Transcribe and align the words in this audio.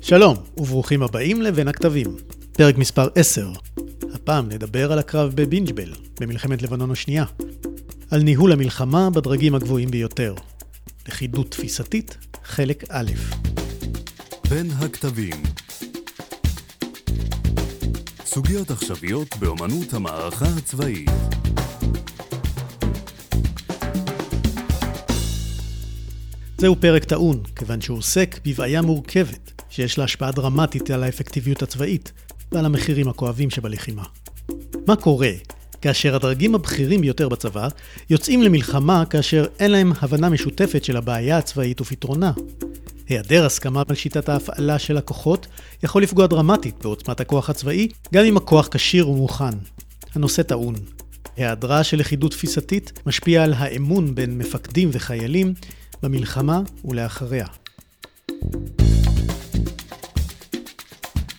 שלום, 0.00 0.36
וברוכים 0.56 1.02
הבאים 1.02 1.42
לבין 1.42 1.68
הכתבים. 1.68 2.16
פרק 2.52 2.78
מספר 2.78 3.08
10. 3.14 3.52
הפעם 4.14 4.48
נדבר 4.48 4.92
על 4.92 4.98
הקרב 4.98 5.32
בבינג'בל, 5.34 5.92
במלחמת 6.20 6.62
לבנון 6.62 6.90
השנייה. 6.90 7.24
על 8.10 8.22
ניהול 8.22 8.52
המלחמה 8.52 9.10
בדרגים 9.10 9.54
הגבוהים 9.54 9.90
ביותר. 9.90 10.34
לכידות 11.08 11.50
תפיסתית, 11.50 12.16
חלק 12.44 12.84
א'. 12.88 13.10
בין 14.50 14.70
הכתבים 14.70 15.42
סוגיות 18.24 18.70
עכשוויות 18.70 19.36
באמנות 19.36 19.94
המערכה 19.94 20.46
הצבאית 20.58 21.10
זהו 26.58 26.76
פרק 26.80 27.04
טעון, 27.04 27.42
כיוון 27.56 27.80
שהוא 27.80 27.98
עוסק 27.98 28.40
בבעיה 28.46 28.82
מורכבת, 28.82 29.57
שיש 29.78 29.98
לה 29.98 30.04
השפעה 30.04 30.32
דרמטית 30.32 30.90
על 30.90 31.02
האפקטיביות 31.02 31.62
הצבאית 31.62 32.12
ועל 32.52 32.64
המחירים 32.64 33.08
הכואבים 33.08 33.50
שבלחימה. 33.50 34.02
מה 34.86 34.96
קורה 34.96 35.30
כאשר 35.82 36.14
הדרגים 36.16 36.54
הבכירים 36.54 37.00
ביותר 37.00 37.28
בצבא 37.28 37.68
יוצאים 38.10 38.42
למלחמה 38.42 39.04
כאשר 39.10 39.46
אין 39.58 39.70
להם 39.70 39.92
הבנה 40.00 40.28
משותפת 40.28 40.84
של 40.84 40.96
הבעיה 40.96 41.38
הצבאית 41.38 41.80
ופתרונה? 41.80 42.32
היעדר 43.08 43.46
הסכמה 43.46 43.82
על 43.88 43.94
שיטת 43.94 44.28
ההפעלה 44.28 44.78
של 44.78 44.96
הכוחות 44.96 45.46
יכול 45.82 46.02
לפגוע 46.02 46.26
דרמטית 46.26 46.74
בעוצמת 46.82 47.20
הכוח 47.20 47.50
הצבאי, 47.50 47.88
גם 48.14 48.24
אם 48.24 48.36
הכוח 48.36 48.68
כשיר 48.70 49.08
ומוכן. 49.08 49.54
הנושא 50.14 50.42
טעון. 50.42 50.74
היעדרה 51.36 51.84
של 51.84 51.96
לכידות 51.96 52.30
תפיסתית 52.30 52.92
משפיע 53.06 53.44
על 53.44 53.54
האמון 53.56 54.14
בין 54.14 54.38
מפקדים 54.38 54.90
וחיילים 54.92 55.54
במלחמה 56.02 56.60
ולאחריה. 56.84 57.46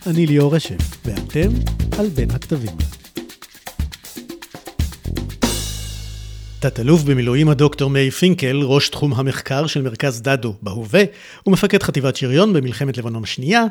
אני 0.08 0.26
ליאור 0.26 0.56
רשף, 0.56 1.06
ואתם 1.06 1.50
על 2.00 2.08
בין 2.10 2.32
הכתבים. 2.32 2.72
תת-אלוף 6.60 7.04
במילואים 7.04 7.50
הדוקטור 7.50 7.90
מאיר 7.90 8.12
פינקל, 8.12 8.62
ראש 8.64 8.90
תחום 8.90 9.14
המחקר 9.14 9.68
של 9.68 9.82
מרכז 9.82 10.22
דדו 10.22 10.56
בהווה, 10.62 11.04
ומפקד 11.48 11.84
חטיבת 11.84 12.16
שריון 12.16 12.54
במלחמת 12.54 12.98
לבנון 12.98 13.24
השנייה, 13.24 13.64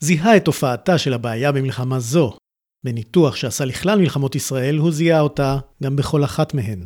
זיהה 0.00 0.36
את 0.36 0.44
תופעתה 0.44 0.98
של 0.98 1.14
הבעיה 1.14 1.52
במלחמה 1.52 2.00
זו. 2.00 2.36
בניתוח 2.84 3.36
שעשה 3.36 3.64
לכלל 3.64 3.98
מלחמות 3.98 4.34
ישראל, 4.34 4.76
הוא 4.76 4.92
זיהה 4.92 5.20
אותה 5.20 5.58
גם 5.82 5.96
בכל 5.96 6.24
אחת 6.24 6.54
מהן. 6.54 6.84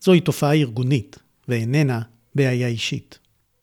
זוהי 0.00 0.20
תופעה 0.20 0.52
ארגונית, 0.54 1.18
ואיננה 1.48 2.00
בעיה 2.34 2.68
אישית. 2.68 3.18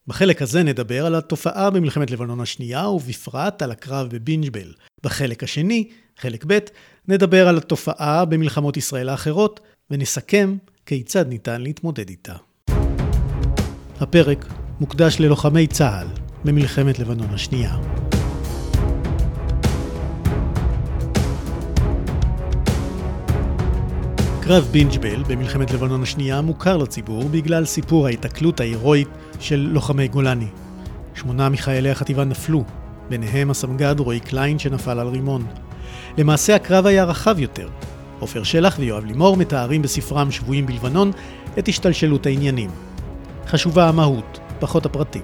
בחלק 0.07 0.41
הזה 0.41 0.63
נדבר 0.63 1.05
על 1.05 1.15
התופעה 1.15 1.69
במלחמת 1.69 2.11
לבנון 2.11 2.39
השנייה, 2.39 2.87
ובפרט 2.87 3.61
על 3.61 3.71
הקרב 3.71 4.07
בבינג'בל. 4.09 4.73
בחלק 5.03 5.43
השני, 5.43 5.89
חלק 6.17 6.45
ב', 6.47 6.59
נדבר 7.07 7.47
על 7.47 7.57
התופעה 7.57 8.25
במלחמות 8.25 8.77
ישראל 8.77 9.09
האחרות, 9.09 9.59
ונסכם 9.91 10.57
כיצד 10.85 11.27
ניתן 11.27 11.61
להתמודד 11.61 12.09
איתה. 12.09 12.35
הפרק 13.99 14.45
מוקדש 14.79 15.19
ללוחמי 15.19 15.67
צה"ל 15.67 16.07
במלחמת 16.45 16.99
לבנון 16.99 17.29
השנייה. 17.33 17.77
קרב 24.41 24.67
בינת 24.71 24.97
ג'בל 24.97 25.23
במלחמת 25.23 25.71
לבנון 25.71 26.03
השנייה 26.03 26.41
מוכר 26.41 26.77
לציבור 26.77 27.23
בגלל 27.29 27.65
סיפור 27.65 28.05
ההיתקלות 28.05 28.59
ההירואית 28.59 29.07
של 29.41 29.69
לוחמי 29.73 30.07
גולני. 30.07 30.47
שמונה 31.15 31.49
מחיילי 31.49 31.89
החטיבה 31.91 32.23
נפלו, 32.23 32.63
ביניהם 33.09 33.51
הסמג"ד 33.51 33.99
רועי 33.99 34.19
קליין 34.19 34.59
שנפל 34.59 34.99
על 34.99 35.07
רימון. 35.07 35.45
למעשה 36.17 36.55
הקרב 36.55 36.85
היה 36.85 37.03
רחב 37.03 37.39
יותר. 37.39 37.69
עופר 38.19 38.43
שלח 38.43 38.75
ויואב 38.79 39.05
לימור 39.05 39.37
מתארים 39.37 39.81
בספרם 39.81 40.31
שבויים 40.31 40.65
בלבנון 40.65 41.11
את 41.59 41.67
השתלשלות 41.67 42.25
העניינים. 42.25 42.69
חשובה 43.47 43.89
המהות, 43.89 44.39
פחות 44.59 44.85
הפרטים. 44.85 45.23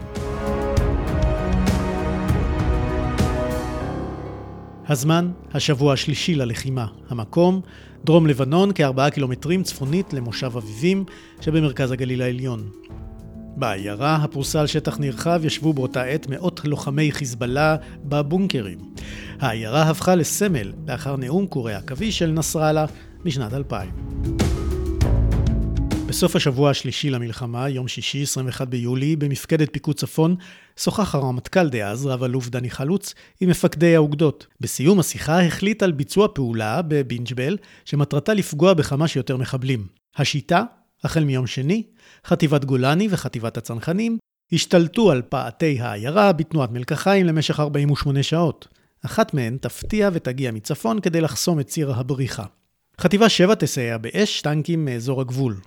הזמן, 4.87 5.31
השבוע 5.53 5.93
השלישי 5.93 6.35
ללחימה. 6.35 6.87
המקום, 7.09 7.61
דרום 8.05 8.27
לבנון, 8.27 8.71
כארבעה 8.73 9.09
קילומטרים 9.09 9.63
צפונית 9.63 10.13
למושב 10.13 10.51
אביבים 10.57 11.05
שבמרכז 11.41 11.91
הגליל 11.91 12.21
העליון. 12.21 12.69
בעיירה, 13.57 14.15
הפרוסה 14.15 14.59
על 14.59 14.67
שטח 14.67 14.99
נרחב, 14.99 15.41
ישבו 15.45 15.73
באותה 15.73 16.03
עת 16.03 16.27
מאות 16.29 16.61
לוחמי 16.65 17.11
חיזבאללה 17.11 17.75
בבונקרים. 18.03 18.77
העיירה 19.39 19.81
הפכה 19.81 20.15
לסמל 20.15 20.73
לאחר 20.87 21.15
נאום 21.15 21.47
קורי 21.47 21.73
עכביש 21.73 22.19
של 22.19 22.31
נסראללה 22.31 22.85
משנת 23.25 23.53
2000. 23.53 23.89
בסוף 26.07 26.35
השבוע 26.35 26.69
השלישי 26.69 27.09
למלחמה, 27.09 27.69
יום 27.69 27.87
שישי, 27.87 28.23
21 28.23 28.67
ביולי, 28.67 29.15
במפקדת 29.15 29.73
פיקוד 29.73 29.95
צפון, 29.95 30.35
שוחח 30.77 31.15
הרמטכ"ל 31.15 31.69
דאז, 31.69 32.05
רב-אלוף 32.05 32.49
דני 32.49 32.69
חלוץ, 32.69 33.13
עם 33.39 33.49
מפקדי 33.49 33.95
האוגדות. 33.95 34.47
בסיום 34.61 34.99
השיחה 34.99 35.41
החליט 35.41 35.83
על 35.83 35.91
ביצוע 35.91 36.27
פעולה 36.33 36.81
בבינג'בל, 36.81 37.57
שמטרתה 37.85 38.33
לפגוע 38.33 38.73
בכמה 38.73 39.07
שיותר 39.07 39.37
מחבלים. 39.37 39.87
השיטה, 40.15 40.63
החל 41.03 41.23
מיום 41.23 41.47
שני, 41.47 41.83
חטיבת 42.25 42.65
גולני 42.65 43.07
וחטיבת 43.11 43.57
הצנחנים 43.57 44.17
השתלטו 44.51 45.11
על 45.11 45.21
פעתי 45.21 45.79
העיירה 45.79 46.33
בתנועת 46.33 46.71
מלקחיים 46.71 47.25
למשך 47.25 47.59
48 47.59 48.23
שעות. 48.23 48.67
אחת 49.05 49.33
מהן 49.33 49.57
תפתיע 49.57 50.09
ותגיע 50.13 50.51
מצפון 50.51 51.01
כדי 51.01 51.21
לחסום 51.21 51.59
את 51.59 51.67
ציר 51.67 51.93
הבריחה. 51.93 52.45
חטיבה 53.01 53.29
7 53.29 53.55
תסייע 53.55 53.97
באש 53.97 54.41
טנקים 54.41 54.85
מאזור 54.85 55.21
הגבול. 55.21 55.61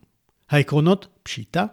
העקרונות 0.50 1.06
פשיטה, 1.22 1.64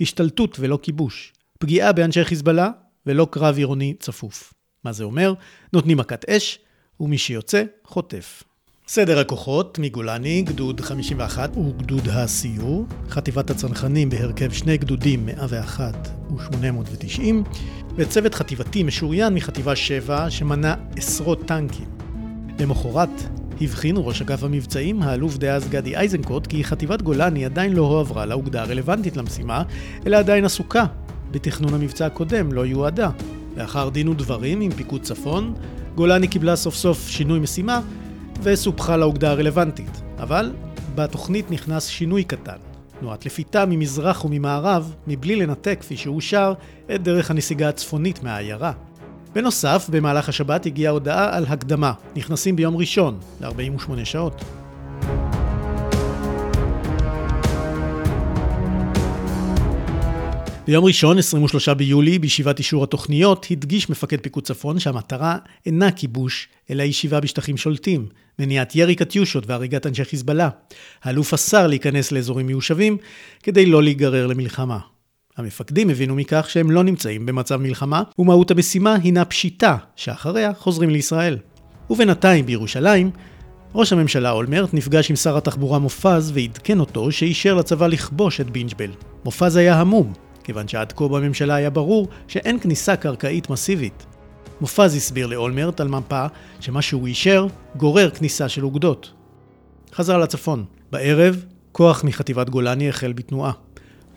השתלטות 0.00 0.56
ולא 0.60 0.78
כיבוש, 0.82 1.32
פגיעה 1.58 1.92
באנשי 1.92 2.24
חיזבאללה 2.24 2.70
ולא 3.06 3.28
קרב 3.30 3.56
עירוני 3.56 3.94
צפוף. 3.98 4.54
מה 4.84 4.92
זה 4.92 5.04
אומר? 5.04 5.34
נותנים 5.72 5.96
מכת 5.96 6.24
אש, 6.28 6.58
ומי 7.00 7.18
שיוצא, 7.18 7.64
חוטף. 7.84 8.42
סדר 8.88 9.18
הכוחות 9.18 9.78
מגולני, 9.78 10.42
גדוד 10.42 10.80
51 10.80 11.56
וגדוד 11.56 12.08
הסיור, 12.08 12.86
חטיבת 13.08 13.50
הצנחנים 13.50 14.10
בהרכב 14.10 14.52
שני 14.52 14.76
גדודים 14.76 15.26
101 15.26 16.08
ו-890, 16.30 17.22
וצוות 17.96 18.34
חטיבתי 18.34 18.82
משוריין 18.82 19.34
מחטיבה 19.34 19.76
7 19.76 20.30
שמנה 20.30 20.74
עשרות 20.96 21.46
טנקים. 21.46 21.86
למחרת 22.60 23.08
הבחין 23.60 23.96
ראש 23.98 24.22
אגף 24.22 24.42
המבצעים, 24.42 25.02
האלוף 25.02 25.36
דאז 25.36 25.68
גדי 25.68 25.96
איזנקוט, 25.96 26.46
כי 26.46 26.64
חטיבת 26.64 27.02
גולני 27.02 27.44
עדיין 27.44 27.72
לא 27.72 27.82
הועברה 27.82 28.26
לאוגדה 28.26 28.62
הרלוונטית 28.62 29.16
למשימה, 29.16 29.62
אלא 30.06 30.16
עדיין 30.16 30.44
עסוקה 30.44 30.84
בתכנון 31.30 31.74
המבצע 31.74 32.06
הקודם, 32.06 32.52
לא 32.52 32.66
יועדה. 32.66 33.10
לאחר 33.56 33.88
דין 33.88 34.08
ודברים 34.08 34.60
עם 34.60 34.70
פיקוד 34.70 35.02
צפון, 35.02 35.54
גולני 35.94 36.28
קיבלה 36.28 36.56
סוף 36.56 36.74
סוף 36.74 37.08
שינוי 37.08 37.38
משימה 37.38 37.80
וסופחה 38.42 38.96
לאוגדה 38.96 39.30
הרלוונטית. 39.30 40.02
אבל 40.18 40.52
בתוכנית 40.94 41.50
נכנס 41.50 41.86
שינוי 41.86 42.24
קטן. 42.24 42.56
תנועת 43.00 43.26
לפיתה 43.26 43.66
ממזרח 43.66 44.24
וממערב, 44.24 44.94
מבלי 45.06 45.36
לנתק, 45.36 45.76
כפי 45.80 45.96
שאושר, 45.96 46.52
את 46.94 47.02
דרך 47.02 47.30
הנסיגה 47.30 47.68
הצפונית 47.68 48.22
מהעיירה. 48.22 48.72
בנוסף, 49.32 49.86
במהלך 49.92 50.28
השבת 50.28 50.66
הגיעה 50.66 50.92
הודעה 50.92 51.36
על 51.36 51.44
הקדמה. 51.48 51.92
נכנסים 52.16 52.56
ביום 52.56 52.76
ראשון, 52.76 53.18
ל-48 53.40 54.04
שעות. 54.04 54.44
ביום 60.66 60.84
ראשון, 60.84 61.18
23 61.18 61.68
ביולי, 61.68 62.18
בישיבת 62.18 62.58
אישור 62.58 62.84
התוכניות, 62.84 63.46
הדגיש 63.50 63.90
מפקד 63.90 64.20
פיקוד 64.20 64.44
צפון 64.44 64.78
שהמטרה 64.78 65.38
אינה 65.66 65.90
כיבוש, 65.90 66.48
אלא 66.70 66.82
ישיבה 66.82 67.20
בשטחים 67.20 67.56
שולטים, 67.56 68.06
מניעת 68.38 68.76
ירי 68.76 68.94
קטיושות 68.94 69.44
והריגת 69.46 69.86
אנשי 69.86 70.04
חיזבאללה. 70.04 70.48
האלוף 71.02 71.34
אסר 71.34 71.66
להיכנס 71.66 72.12
לאזורים 72.12 72.46
מיושבים 72.46 72.96
כדי 73.42 73.66
לא 73.66 73.82
להיגרר 73.82 74.26
למלחמה. 74.26 74.78
המפקדים 75.36 75.90
הבינו 75.90 76.14
מכך 76.14 76.46
שהם 76.50 76.70
לא 76.70 76.84
נמצאים 76.84 77.26
במצב 77.26 77.56
מלחמה, 77.56 78.02
ומהות 78.18 78.50
המשימה 78.50 78.96
הינה 79.02 79.24
פשיטה, 79.24 79.76
שאחריה 79.96 80.54
חוזרים 80.54 80.90
לישראל. 80.90 81.38
ובינתיים 81.90 82.46
בירושלים, 82.46 83.10
ראש 83.74 83.92
הממשלה 83.92 84.30
אולמרט 84.30 84.74
נפגש 84.74 85.10
עם 85.10 85.16
שר 85.16 85.36
התחבורה 85.36 85.78
מופז 85.78 86.32
ועדכן 86.34 86.80
אותו 86.80 87.12
שאישר 87.12 87.54
לצבא 87.54 87.86
לכבוש 87.86 88.40
את 88.40 88.50
בינג'בל. 88.50 88.90
מופז 89.24 89.56
היה 89.56 89.80
המום, 89.80 90.12
כיוון 90.44 90.68
שעד 90.68 90.92
כה 90.92 91.08
בממשלה 91.08 91.54
היה 91.54 91.70
ברור 91.70 92.08
שאין 92.28 92.60
כניסה 92.60 92.96
קרקעית 92.96 93.50
מסיבית. 93.50 94.06
מופז 94.60 94.94
הסביר 94.94 95.26
לאולמרט 95.26 95.80
על 95.80 95.88
מפה 95.88 96.26
שמה 96.60 96.82
שהוא 96.82 97.06
אישר 97.06 97.46
גורר 97.76 98.10
כניסה 98.10 98.48
של 98.48 98.64
אוגדות. 98.64 99.12
חזר 99.94 100.18
לצפון. 100.18 100.64
בערב, 100.92 101.44
כוח 101.72 102.04
מחטיבת 102.04 102.50
גולני 102.50 102.88
החל 102.88 103.12
בתנועה. 103.12 103.52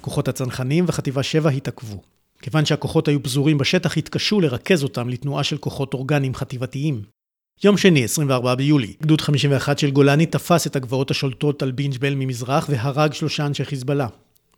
כוחות 0.01 0.27
הצנחנים 0.27 0.85
וחטיבה 0.87 1.23
7 1.23 1.49
התעכבו. 1.49 2.01
כיוון 2.41 2.65
שהכוחות 2.65 3.07
היו 3.07 3.23
פזורים 3.23 3.57
בשטח, 3.57 3.97
התקשו 3.97 4.41
לרכז 4.41 4.83
אותם 4.83 5.09
לתנועה 5.09 5.43
של 5.43 5.57
כוחות 5.57 5.93
אורגניים 5.93 6.35
חטיבתיים. 6.35 7.01
יום 7.63 7.77
שני, 7.77 8.03
24 8.03 8.55
ביולי, 8.55 8.93
גדוד 9.01 9.21
51 9.21 9.79
של 9.79 9.91
גולני 9.91 10.25
תפס 10.25 10.67
את 10.67 10.75
הגבעות 10.75 11.11
השולטות 11.11 11.63
על 11.63 11.71
בינג'בל 11.71 12.13
ממזרח 12.15 12.69
והרג 12.69 13.13
שלושה 13.13 13.45
אנשי 13.45 13.65
חיזבאללה. 13.65 14.07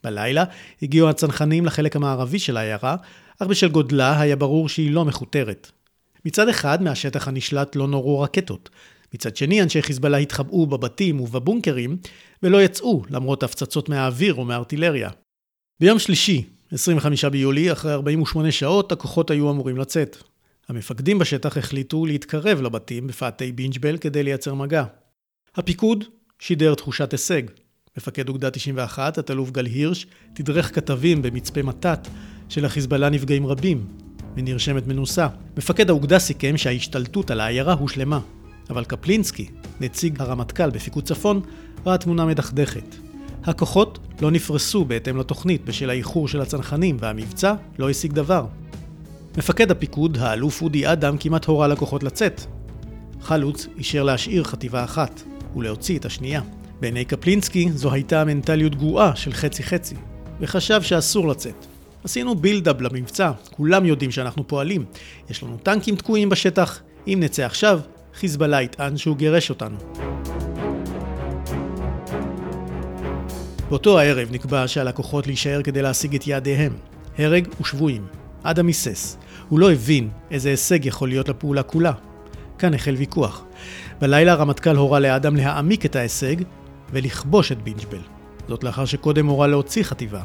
בלילה 0.04 0.44
הגיעו 0.82 1.08
הצנחנים 1.08 1.66
לחלק 1.66 1.96
המערבי 1.96 2.38
של 2.38 2.56
העיירה, 2.56 2.96
אך 3.38 3.46
בשל 3.48 3.68
גודלה 3.68 4.20
היה 4.20 4.36
ברור 4.36 4.68
שהיא 4.68 4.90
לא 4.90 5.04
מכותרת. 5.04 5.70
מצד 6.24 6.48
אחד, 6.48 6.82
מהשטח 6.82 7.28
הנשלט 7.28 7.76
לא 7.76 7.88
נורו 7.88 8.20
רקטות. 8.20 8.70
מצד 9.14 9.36
שני, 9.36 9.62
אנשי 9.62 9.82
חיזבאללה 9.82 10.16
התחבאו 10.16 10.66
בבתים 10.66 11.20
ובבונקרים, 11.20 11.96
ולא 12.42 12.62
יצאו, 12.62 13.02
למרות 13.10 13.42
הפצצות 13.42 13.88
מהאוויר 13.88 14.34
או 14.34 14.44
מארטילריה. 14.44 15.10
ביום 15.80 15.98
שלישי, 15.98 16.44
25 16.72 17.24
ביולי, 17.24 17.72
אחרי 17.72 17.92
48 17.92 18.52
שעות, 18.52 18.92
הכוחות 18.92 19.30
היו 19.30 19.50
אמורים 19.50 19.76
לצאת. 19.76 20.16
המפקדים 20.68 21.18
בשטח 21.18 21.58
החליטו 21.58 22.06
להתקרב 22.06 22.62
לבתים 22.62 23.06
בפאתי 23.06 23.52
בינג'בל 23.52 23.98
כדי 23.98 24.22
לייצר 24.22 24.54
מגע. 24.54 24.84
הפיקוד 25.56 26.04
שידר 26.38 26.74
תחושת 26.74 27.12
הישג. 27.12 27.42
מפקד 27.96 28.28
אוגדה 28.28 28.50
91, 28.50 29.18
התת-אלוף 29.18 29.50
גל 29.50 29.66
הירש, 29.66 30.06
תדרך 30.32 30.74
כתבים 30.74 31.22
במצפה 31.22 31.62
מתת 31.62 32.08
שלחיזבאללה 32.48 33.08
נפגעים 33.08 33.46
רבים, 33.46 33.86
ונרשמת 34.36 34.86
מנוסה. 34.86 35.28
מפקד 35.56 35.90
האוגדה 35.90 36.18
סיכם 36.18 36.56
שההשתלטות 36.56 37.30
על 37.30 37.40
העיירה 37.40 37.72
הושלמה, 37.72 38.20
אבל 38.70 38.84
קפלינסקי, 38.84 39.50
נציג 39.80 40.20
הרמטכ"ל 40.20 40.70
בפיקוד 40.70 41.04
צפון, 41.04 41.40
ראה 41.86 41.98
תמונה 41.98 42.26
מדכדכת. 42.26 42.94
הכוחות 43.44 43.98
לא 44.22 44.30
נפרסו 44.30 44.84
בהתאם 44.84 45.16
לתוכנית 45.16 45.64
בשל 45.64 45.90
האיחור 45.90 46.28
של 46.28 46.40
הצנחנים, 46.40 46.96
והמבצע 47.00 47.54
לא 47.78 47.90
השיג 47.90 48.12
דבר. 48.12 48.46
מפקד 49.36 49.70
הפיקוד, 49.70 50.18
האלוף 50.18 50.62
אודי 50.62 50.92
אדם, 50.92 51.16
כמעט 51.18 51.44
הורה 51.44 51.68
לכוחות 51.68 52.02
לצאת. 52.02 52.40
חלוץ 53.20 53.66
אישר 53.76 54.02
להשאיר 54.02 54.44
חטיבה 54.44 54.84
אחת, 54.84 55.22
ולהוציא 55.56 55.98
את 55.98 56.04
השנייה. 56.04 56.42
בעיני 56.82 57.04
קפלינסקי 57.04 57.68
זו 57.74 57.92
הייתה 57.92 58.24
מנטליות 58.24 58.74
גרועה 58.74 59.16
של 59.16 59.32
חצי-חצי, 59.32 59.94
וחשב 60.40 60.82
שאסור 60.82 61.28
לצאת. 61.28 61.66
עשינו 62.04 62.34
בילדאפ 62.34 62.80
למבצע, 62.80 63.30
כולם 63.50 63.86
יודעים 63.86 64.10
שאנחנו 64.10 64.48
פועלים. 64.48 64.84
יש 65.30 65.42
לנו 65.42 65.56
טנקים 65.62 65.96
תקועים 65.96 66.28
בשטח, 66.28 66.80
אם 67.06 67.18
נצא 67.22 67.44
עכשיו, 67.44 67.80
חיזבאללה 68.14 68.62
יטען 68.62 68.96
שהוא 68.96 69.16
גירש 69.16 69.50
אותנו. 69.50 69.76
באותו 73.68 73.98
הערב 73.98 74.28
נקבע 74.32 74.68
שעל 74.68 74.88
הכוחות 74.88 75.26
להישאר 75.26 75.62
כדי 75.62 75.82
להשיג 75.82 76.14
את 76.14 76.26
יעדיהם. 76.26 76.72
הרג 77.18 77.48
ושבויים. 77.60 78.06
אדם 78.42 78.66
היסס. 78.66 79.16
הוא 79.48 79.60
לא 79.60 79.72
הבין 79.72 80.08
איזה 80.30 80.50
הישג 80.50 80.86
יכול 80.86 81.08
להיות 81.08 81.28
לפעולה 81.28 81.62
כולה. 81.62 81.92
כאן 82.58 82.74
החל 82.74 82.94
ויכוח. 82.94 83.44
בלילה 84.00 84.32
הרמטכ"ל 84.32 84.76
הורה 84.76 85.00
לאדם 85.00 85.36
להעמיק 85.36 85.86
את 85.86 85.96
ההישג 85.96 86.36
ולכבוש 86.92 87.52
את 87.52 87.62
בינג'בל. 87.62 88.02
זאת 88.48 88.64
לאחר 88.64 88.84
שקודם 88.84 89.26
הורה 89.26 89.46
להוציא 89.46 89.82
חטיבה. 89.82 90.22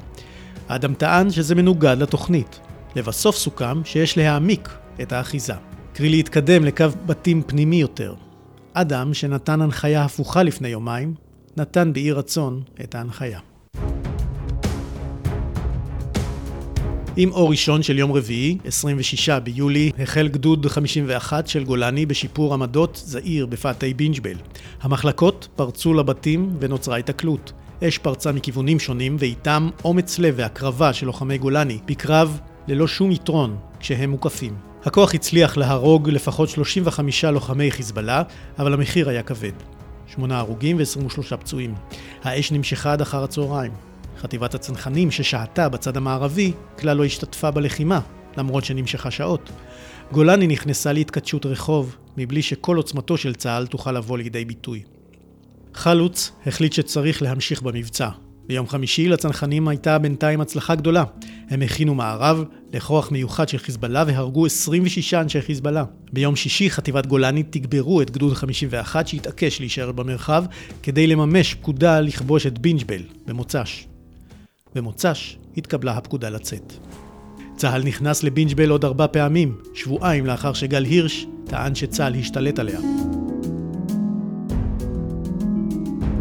אדם 0.67 0.93
טען 0.93 1.29
שזה 1.31 1.55
מנוגד 1.55 1.97
לתוכנית. 1.99 2.59
לבסוף 2.95 3.35
סוכם 3.35 3.83
שיש 3.83 4.17
להעמיק 4.17 4.69
את 5.01 5.11
האחיזה. 5.11 5.53
קרי 5.93 6.09
להתקדם 6.09 6.65
לקו 6.65 6.85
בתים 7.05 7.43
פנימי 7.47 7.75
יותר. 7.75 8.15
אדם 8.73 9.13
שנתן 9.13 9.61
הנחיה 9.61 10.03
הפוכה 10.03 10.43
לפני 10.43 10.67
יומיים, 10.67 11.13
נתן 11.57 11.93
באי 11.93 12.11
רצון 12.11 12.63
את 12.83 12.95
ההנחיה. 12.95 13.39
עם 17.19 17.31
אור 17.31 17.49
ראשון 17.49 17.83
של 17.83 17.97
יום 17.99 18.11
רביעי, 18.11 18.57
26 18.65 19.29
ביולי, 19.29 19.91
החל 19.99 20.27
גדוד 20.27 20.65
51 20.65 21.47
של 21.47 21.63
גולני 21.63 22.05
בשיפור 22.05 22.53
עמדות 22.53 23.01
זעיר 23.05 23.45
בפאתי 23.45 23.93
בינג'בל. 23.93 24.37
המחלקות 24.81 25.47
פרצו 25.55 25.93
לבתים 25.93 26.55
ונוצרה 26.59 26.97
התקלות. 26.97 27.51
אש 27.83 27.97
פרצה 27.97 28.31
מכיוונים 28.31 28.79
שונים, 28.79 29.15
ואיתם 29.19 29.69
אומץ 29.83 30.19
לב 30.19 30.33
והקרבה 30.37 30.93
של 30.93 31.05
לוחמי 31.05 31.37
גולני, 31.37 31.77
בקרב 31.85 32.39
ללא 32.67 32.87
שום 32.87 33.11
יתרון 33.11 33.57
כשהם 33.79 34.09
מוקפים. 34.09 34.55
הכוח 34.85 35.15
הצליח 35.15 35.57
להרוג 35.57 36.09
לפחות 36.09 36.49
35 36.49 37.25
לוחמי 37.25 37.71
חיזבאללה, 37.71 38.23
אבל 38.59 38.73
המחיר 38.73 39.09
היה 39.09 39.23
כבד. 39.23 39.51
שמונה 40.07 40.39
הרוגים 40.39 40.77
ו-23 40.77 41.37
פצועים. 41.37 41.75
האש 42.23 42.51
נמשכה 42.51 42.93
עד 42.93 43.01
אחר 43.01 43.23
הצהריים. 43.23 43.86
חטיבת 44.17 44.55
הצנחנים 44.55 45.11
ששהתה 45.11 45.69
בצד 45.69 45.97
המערבי 45.97 46.51
כלל 46.79 46.97
לא 46.97 47.05
השתתפה 47.05 47.51
בלחימה, 47.51 47.99
למרות 48.37 48.65
שנמשכה 48.65 49.11
שעות. 49.11 49.49
גולני 50.11 50.47
נכנסה 50.47 50.93
להתכתשות 50.93 51.45
רחוב, 51.45 51.95
מבלי 52.17 52.41
שכל 52.41 52.77
עוצמתו 52.77 53.17
של 53.17 53.35
צה"ל 53.35 53.67
תוכל 53.67 53.91
לבוא 53.91 54.17
לידי 54.17 54.45
ביטוי. 54.45 54.83
חלוץ 55.73 56.31
החליט 56.45 56.73
שצריך 56.73 57.21
להמשיך 57.21 57.61
במבצע. 57.61 58.09
ביום 58.47 58.67
חמישי 58.67 59.07
לצנחנים 59.07 59.67
הייתה 59.67 59.97
בינתיים 59.97 60.41
הצלחה 60.41 60.75
גדולה. 60.75 61.03
הם 61.49 61.61
הכינו 61.61 61.95
מערב 61.95 62.43
לכוח 62.73 63.11
מיוחד 63.11 63.49
של 63.49 63.57
חיזבאללה 63.57 64.03
והרגו 64.07 64.45
26 64.45 65.13
אנשי 65.13 65.41
חיזבאללה. 65.41 65.83
ביום 66.13 66.35
שישי 66.35 66.69
חטיבת 66.69 67.05
גולני 67.05 67.43
תגברו 67.43 68.01
את 68.01 68.11
גדוד 68.11 68.33
51 68.33 69.07
שהתעקש 69.07 69.59
להישאר 69.59 69.91
במרחב 69.91 70.45
כדי 70.83 71.07
לממש 71.07 71.53
פקודה 71.53 71.99
לכבוש 71.99 72.47
את 72.47 72.59
בינג'בל 72.59 73.01
במוצ"ש. 73.27 73.87
במוצ"ש 74.77 75.37
התקבלה 75.57 75.97
הפקודה 75.97 76.29
לצאת. 76.29 76.73
צה"ל 77.55 77.83
נכנס 77.83 78.23
לבינג'בל 78.23 78.69
עוד 78.69 78.85
ארבע 78.85 79.07
פעמים, 79.07 79.57
שבועיים 79.73 80.25
לאחר 80.25 80.53
שגל 80.53 80.83
הירש 80.83 81.25
טען 81.45 81.75
שצה"ל 81.75 82.15
השתלט 82.15 82.59
עליה. 82.59 82.79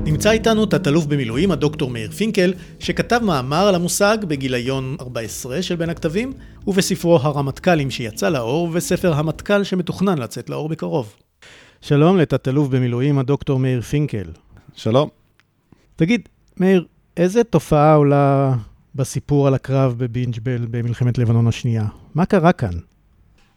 נמצא 0.05 0.31
איתנו 0.31 0.67
תת-אלוף 0.67 1.06
במילואים, 1.06 1.50
הדוקטור 1.50 1.91
מאיר 1.91 2.11
פינקל, 2.11 2.55
שכתב 2.79 3.20
מאמר 3.23 3.69
על 3.69 3.75
המושג 3.75 4.19
בגיליון 4.29 4.97
14 5.00 5.62
של 5.62 5.76
בין 5.76 5.91
הכתבים, 5.91 6.32
ובספרו 6.67 7.17
הרמטכ"לים 7.17 7.91
שיצא 7.91 8.29
לאור, 8.29 8.69
וספר 8.73 9.14
המטכ"ל 9.14 9.64
שמתוכנן 9.64 10.19
לצאת 10.19 10.50
לאור 10.50 10.69
בקרוב. 10.69 11.17
שלום 11.81 12.19
לתת-אלוף 12.19 12.69
במילואים, 12.69 13.19
הדוקטור 13.19 13.59
מאיר 13.59 13.81
פינקל. 13.81 14.31
שלום. 14.75 15.09
תגיד, 15.97 16.29
מאיר, 16.56 16.85
איזה 17.17 17.45
תופעה 17.45 17.95
עולה 17.95 18.55
בסיפור 18.95 19.47
על 19.47 19.55
הקרב 19.55 19.95
בבינג'בל 19.99 20.67
במלחמת 20.71 21.19
לבנון 21.19 21.47
השנייה? 21.47 21.85
מה 22.15 22.27
קרה 22.27 22.53
כאן? 22.53 22.71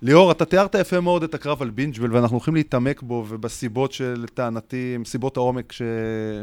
ליאור, 0.02 0.32
אתה 0.32 0.46
תיארת 0.46 0.76
יפה 0.76 1.00
מאוד 1.00 1.24
את 1.24 1.34
הקרב 1.34 1.62
על 1.62 1.70
בינג'בל, 1.70 2.16
ואנחנו 2.16 2.36
הולכים 2.36 2.56
להתעמק 2.56 3.02
בו, 3.02 3.26
ובסיבות 3.30 3.92
שלטענתי, 3.92 4.98
סיבות 5.06 5.38
העומק 5.38 5.72
ש... 5.72 5.82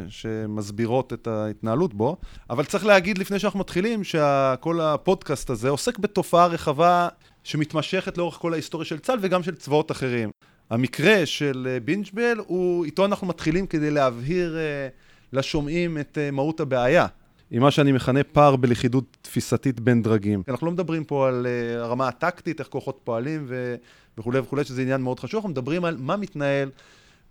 שמסבירות 0.09 1.13
את 1.13 1.27
ההתנהלות 1.27 1.95
בו. 1.95 2.17
אבל 2.51 2.65
צריך 2.65 2.87
להגיד 2.87 3.19
לפני 3.19 3.39
שאנחנו 3.39 3.61
מתחילים, 3.61 4.05
שכל 4.05 4.81
הפודקאסט 4.81 5.51
הזה 5.51 5.69
עוסק 5.69 5.99
בתופעה 5.99 6.47
רחבה 6.47 7.09
שמתמשכת 7.45 8.19
לאורך 8.19 8.35
כל 8.35 8.53
ההיסטוריה 8.53 8.85
של 8.85 8.99
צה"ל 8.99 9.19
וגם 9.23 9.43
של 9.43 9.55
צבאות 9.55 9.91
אחרים. 9.91 10.31
המקרה 10.71 11.27
של 11.27 11.79
בינג'בל, 11.85 12.39
הוא, 12.47 12.85
איתו 12.85 13.05
אנחנו 13.05 13.27
מתחילים 13.27 13.67
כדי 13.67 13.91
להבהיר 13.91 14.57
uh, 14.57 15.06
לשומעים 15.33 15.99
את 15.99 16.19
uh, 16.19 16.35
מהות 16.35 16.61
הבעיה. 16.61 17.07
עם 17.51 17.63
מה 17.63 17.71
שאני 17.71 17.93
מכנה 17.93 18.25
פער 18.25 18.57
בלכידות 18.57 19.17
תפיסתית 19.23 19.81
בין 19.81 20.03
דרגים. 20.03 20.43
אנחנו 20.49 20.67
לא 20.67 20.73
מדברים 20.73 21.05
פה 21.05 21.29
על 21.29 21.47
uh, 21.47 21.79
הרמה 21.79 22.09
הטקטית, 22.09 22.61
איך 22.61 22.69
כוחות 22.69 23.01
פועלים 23.05 23.45
ו... 23.49 23.75
וכולי 24.19 24.39
וכולי, 24.39 24.65
שזה 24.65 24.83
עניין 24.83 25.01
מאוד 25.01 25.21
חשוב, 25.21 25.39
אנחנו 25.39 25.49
מדברים 25.49 25.85
על 25.85 25.97
מה 25.99 26.17
מתנהל 26.17 26.71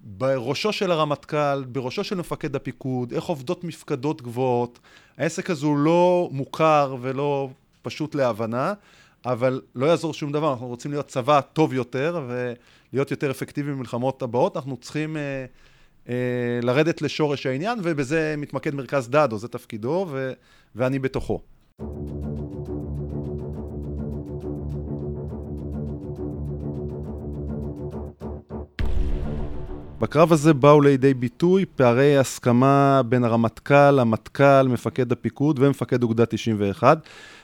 בראשו 0.01 0.71
של 0.71 0.91
הרמטכ"ל, 0.91 1.63
בראשו 1.63 2.03
של 2.03 2.15
מפקד 2.15 2.55
הפיקוד, 2.55 3.13
איך 3.13 3.23
עובדות 3.23 3.63
מפקדות 3.63 4.21
גבוהות. 4.21 4.79
העסק 5.17 5.49
הזה 5.49 5.65
הוא 5.65 5.77
לא 5.77 6.29
מוכר 6.31 6.95
ולא 7.01 7.49
פשוט 7.81 8.15
להבנה, 8.15 8.73
אבל 9.25 9.61
לא 9.75 9.85
יעזור 9.85 10.13
שום 10.13 10.31
דבר, 10.31 10.51
אנחנו 10.51 10.67
רוצים 10.67 10.91
להיות 10.91 11.07
צבא 11.07 11.41
טוב 11.41 11.73
יותר 11.73 12.21
ולהיות 12.27 13.11
יותר 13.11 13.31
אפקטיבי 13.31 13.71
במלחמות 13.71 14.21
הבאות, 14.21 14.55
אנחנו 14.57 14.77
צריכים... 14.77 15.15
Uh, 15.15 15.19
אה, 15.19 15.45
לרדת 16.62 17.01
לשורש 17.01 17.45
העניין, 17.45 17.79
ובזה 17.83 18.35
מתמקד 18.38 18.75
מרכז 18.75 19.09
דדו, 19.09 19.38
זה 19.38 19.47
תפקידו, 19.47 20.07
ו, 20.09 20.33
ואני 20.75 21.00
בתוכו. 21.00 21.39
בקרב 30.00 30.33
הזה 30.33 30.53
באו 30.53 30.81
לידי 30.81 31.13
ביטוי 31.13 31.65
פערי 31.75 32.17
הסכמה 32.17 33.01
בין 33.09 33.24
הרמטכ"ל, 33.24 34.00
המטכ"ל, 34.00 34.67
מפקד 34.67 35.12
הפיקוד 35.12 35.59
ומפקד 35.59 36.03
אוגדה 36.03 36.25
91 36.25 36.97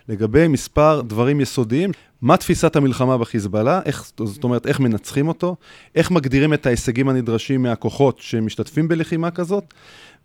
לגבי 0.10 0.48
מספר 0.48 1.02
דברים 1.02 1.42
יסודיים. 1.42 1.92
מה 2.22 2.38
תפיסת 2.38 2.76
המלחמה 2.76 3.18
בחיזבאללה, 3.18 3.82
איך, 3.86 4.12
זאת 4.24 4.44
אומרת, 4.44 4.68
איך 4.68 4.80
מנצחים 4.80 5.28
אותו, 5.28 5.56
איך 5.96 6.12
מגדירים 6.12 6.54
את 6.54 6.66
ההישגים 6.66 7.10
הנדרשים 7.10 7.64
מהכוחות 7.64 8.20
שמשתתפים 8.20 8.88
בלחימה 8.88 9.32
כזאת, 9.32 9.74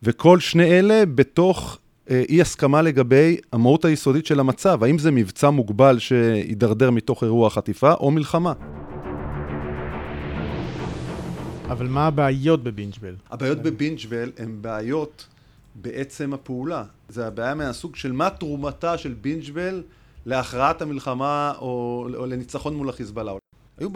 וכל 0.03 0.41
שני 0.41 0.79
אלה 0.79 1.07
בתוך 1.15 1.79
אה, 2.11 2.23
אי 2.29 2.41
הסכמה 2.41 2.83
לגבי 2.83 3.37
המהות 3.53 3.85
היסודית 3.85 4.27
של 4.27 4.41
המצב, 4.41 4.85
האם 4.85 4.99
זה 4.99 5.11
מבצע 5.11 5.51
מוגבל 5.51 5.99
שהידרדר 5.99 6.91
מתוך 6.91 7.25
אירוע 7.25 7.51
חטיפה 7.51 7.93
או 7.93 8.11
מלחמה. 8.11 8.53
אבל 11.69 11.87
מה 11.87 12.07
הבעיות 12.07 12.65
בבינג'בל? 12.65 13.15
הבעיות 13.31 13.59
בבינג'בל 13.59 14.33
הן 14.39 14.59
בעיות 14.61 15.27
בעצם 15.81 16.35
הפעולה. 16.35 16.85
זה 17.09 17.27
הבעיה 17.27 17.55
מהסוג 17.55 17.97
של 17.97 18.13
מה 18.13 18.31
תרומתה 18.31 18.99
של 18.99 19.13
בינג'בל 19.13 19.83
להכרעת 20.27 20.83
המלחמה 20.83 21.53
או, 21.59 22.07
או 22.17 22.27
לניצחון 22.27 22.77
מול 22.77 22.89
החיזבאללה. 22.89 23.33
היו, 23.79 23.89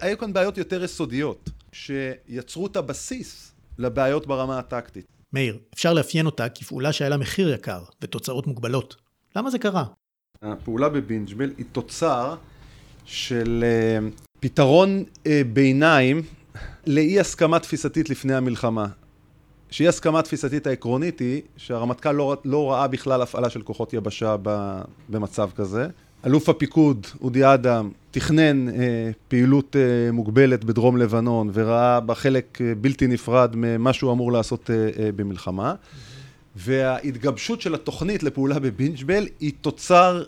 היו 0.00 0.18
כאן 0.18 0.32
בעיות 0.32 0.58
יותר 0.58 0.84
יסודיות, 0.84 1.50
שיצרו 1.72 2.66
את 2.66 2.76
הבסיס 2.76 3.52
לבעיות 3.78 4.26
ברמה 4.26 4.58
הטקטית. 4.58 5.06
מאיר, 5.32 5.58
אפשר 5.74 5.94
לאפיין 5.94 6.26
אותה 6.26 6.48
כפעולה 6.48 6.92
שהיה 6.92 7.10
לה 7.10 7.16
מחיר 7.16 7.48
יקר 7.48 7.82
ותוצאות 8.02 8.46
מוגבלות. 8.46 8.96
למה 9.36 9.50
זה 9.50 9.58
קרה? 9.58 9.84
הפעולה 10.42 10.88
בבינג'בל 10.88 11.52
היא 11.58 11.66
תוצר 11.72 12.36
של 13.04 13.64
uh, 13.64 14.22
פתרון 14.40 15.04
uh, 15.24 15.28
ביניים 15.52 16.22
לאי 16.86 17.20
הסכמה 17.20 17.58
תפיסתית 17.58 18.10
לפני 18.10 18.34
המלחמה. 18.34 18.86
שאי 19.72 19.88
הסכמה 19.88 20.22
תפיסתית 20.22 20.66
העקרונית 20.66 21.20
היא 21.20 21.42
שהרמטכ"ל 21.56 22.12
לא, 22.12 22.36
לא 22.44 22.72
ראה 22.72 22.88
בכלל 22.88 23.22
הפעלה 23.22 23.50
של 23.50 23.62
כוחות 23.62 23.92
יבשה 23.92 24.36
ב, 24.42 24.78
במצב 25.08 25.50
כזה. 25.56 25.86
אלוף 26.26 26.48
הפיקוד, 26.48 27.06
אודי 27.20 27.54
אדם, 27.54 27.90
תכנן 28.10 28.68
אה, 28.68 28.74
פעילות 29.28 29.76
אה, 29.76 30.12
מוגבלת 30.12 30.64
בדרום 30.64 30.96
לבנון 30.96 31.50
וראה 31.52 32.00
בה 32.00 32.14
חלק 32.14 32.58
אה, 32.60 32.72
בלתי 32.80 33.06
נפרד 33.06 33.52
ממה 33.56 33.92
שהוא 33.92 34.12
אמור 34.12 34.32
לעשות 34.32 34.70
אה, 34.70 35.04
אה, 35.04 35.12
במלחמה. 35.16 35.74
וההתגבשות 36.56 37.60
של 37.60 37.74
התוכנית 37.74 38.22
לפעולה 38.22 38.58
בבינג'בל 38.58 39.26
היא 39.40 39.52
תוצר 39.60 40.22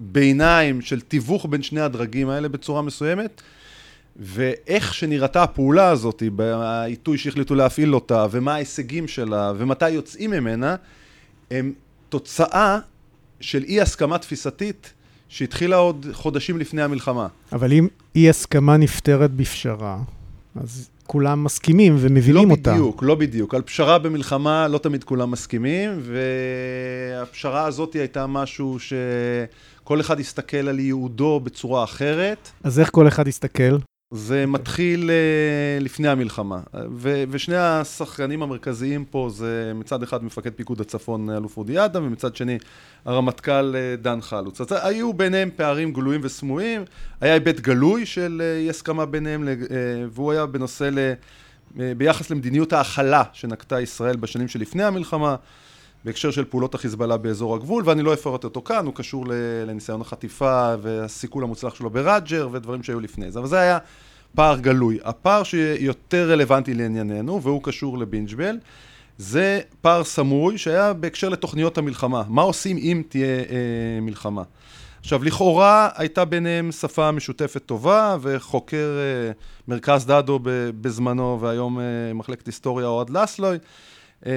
ביניים 0.00 0.80
של 0.80 1.00
תיווך 1.00 1.46
בין 1.50 1.62
שני 1.62 1.80
הדרגים 1.80 2.28
האלה 2.28 2.48
בצורה 2.48 2.82
מסוימת. 2.82 3.42
ואיך 4.18 4.94
שנראתה 4.94 5.42
הפעולה 5.42 5.88
הזאת, 5.88 6.22
בעיתוי 6.32 7.18
שהחליטו 7.18 7.54
להפעיל 7.54 7.94
אותה, 7.94 8.26
ומה 8.30 8.54
ההישגים 8.54 9.08
שלה, 9.08 9.52
ומתי 9.58 9.90
יוצאים 9.90 10.30
ממנה, 10.30 10.76
הם 11.50 11.72
תוצאה 12.08 12.78
של 13.40 13.64
אי 13.64 13.80
הסכמה 13.80 14.18
תפיסתית 14.18 14.92
שהתחילה 15.28 15.76
עוד 15.76 16.06
חודשים 16.12 16.58
לפני 16.58 16.82
המלחמה. 16.82 17.26
אבל 17.52 17.72
אם 17.72 17.88
אי 18.14 18.30
הסכמה 18.30 18.76
נפתרת 18.76 19.30
בפשרה, 19.30 19.98
אז 20.60 20.88
כולם 21.06 21.44
מסכימים 21.44 21.96
ומבינים 21.98 22.48
לא 22.48 22.54
אותה. 22.54 22.70
לא 22.70 22.76
בדיוק, 22.76 23.02
לא 23.02 23.14
בדיוק. 23.14 23.54
על 23.54 23.62
פשרה 23.62 23.98
במלחמה 23.98 24.68
לא 24.68 24.78
תמיד 24.78 25.04
כולם 25.04 25.30
מסכימים, 25.30 26.00
והפשרה 26.02 27.66
הזאת 27.66 27.94
הייתה 27.94 28.26
משהו 28.26 28.78
שכל 28.78 30.00
אחד 30.00 30.20
הסתכל 30.20 30.68
על 30.68 30.78
ייעודו 30.78 31.40
בצורה 31.40 31.84
אחרת. 31.84 32.50
אז 32.64 32.80
איך 32.80 32.90
כל 32.90 33.08
אחד 33.08 33.28
הסתכל? 33.28 33.76
זה 34.10 34.46
מתחיל 34.46 35.10
uh, 35.10 35.84
לפני 35.84 36.08
המלחמה, 36.08 36.60
ו- 36.92 37.24
ושני 37.30 37.56
השחקנים 37.56 38.42
המרכזיים 38.42 39.04
פה 39.04 39.28
זה 39.32 39.72
מצד 39.74 40.02
אחד 40.02 40.24
מפקד 40.24 40.50
פיקוד 40.52 40.80
הצפון 40.80 41.30
אלוף 41.30 41.56
אודי 41.56 41.84
אדם, 41.84 42.06
ומצד 42.06 42.36
שני 42.36 42.58
הרמטכ"ל 43.04 43.74
uh, 43.74 44.02
דן 44.02 44.20
חלוץ. 44.20 44.60
אז 44.60 44.66
היו 44.82 45.12
ביניהם 45.12 45.50
פערים 45.56 45.92
גלויים 45.92 46.20
וסמויים, 46.24 46.84
היה 47.20 47.32
היבט 47.32 47.60
גלוי 47.60 48.06
של 48.06 48.42
אי 48.60 48.70
הסכמה 48.70 49.06
ביניהם, 49.06 49.48
והוא 50.10 50.32
היה 50.32 50.46
בנושא, 50.46 50.90
ל- 50.92 51.12
ביחס 51.96 52.30
למדיניות 52.30 52.72
ההכלה 52.72 53.22
שנקטה 53.32 53.80
ישראל 53.80 54.16
בשנים 54.16 54.48
שלפני 54.48 54.84
המלחמה. 54.84 55.36
בהקשר 56.04 56.30
של 56.30 56.44
פעולות 56.44 56.74
החיזבאללה 56.74 57.16
באזור 57.16 57.54
הגבול, 57.54 57.82
ואני 57.86 58.02
לא 58.02 58.14
אפרט 58.14 58.44
אותו 58.44 58.62
כאן, 58.62 58.86
הוא 58.86 58.94
קשור 58.94 59.24
לניסיון 59.66 60.00
החטיפה 60.00 60.74
והסיכול 60.82 61.44
המוצלח 61.44 61.74
שלו 61.74 61.90
בראג'ר 61.90 62.48
ודברים 62.52 62.82
שהיו 62.82 63.00
לפני 63.00 63.30
זה. 63.30 63.38
אבל 63.38 63.48
זה 63.48 63.60
היה 63.60 63.78
פער 64.34 64.58
גלוי. 64.58 64.98
הפער 65.04 65.42
שיותר 65.42 66.30
רלוונטי 66.30 66.74
לענייננו, 66.74 67.42
והוא 67.42 67.62
קשור 67.62 67.98
לבינג'בל, 67.98 68.58
זה 69.18 69.60
פער 69.80 70.04
סמוי 70.04 70.58
שהיה 70.58 70.92
בהקשר 70.92 71.28
לתוכניות 71.28 71.78
המלחמה. 71.78 72.22
מה 72.28 72.42
עושים 72.42 72.76
אם 72.76 73.02
תהיה 73.08 73.26
אה, 73.26 74.00
מלחמה? 74.02 74.42
עכשיו, 75.00 75.24
לכאורה 75.24 75.88
הייתה 75.96 76.24
ביניהם 76.24 76.72
שפה 76.72 77.10
משותפת 77.10 77.62
טובה, 77.66 78.16
וחוקר 78.20 78.98
אה, 78.98 79.32
מרכז 79.68 80.06
דדו 80.06 80.40
בזמנו, 80.80 81.38
והיום 81.40 81.80
אה, 81.80 81.84
מחלקת 82.14 82.46
היסטוריה 82.46 82.86
אוהד 82.86 83.10
לסלוי, 83.10 83.58
Uh, 84.22 84.28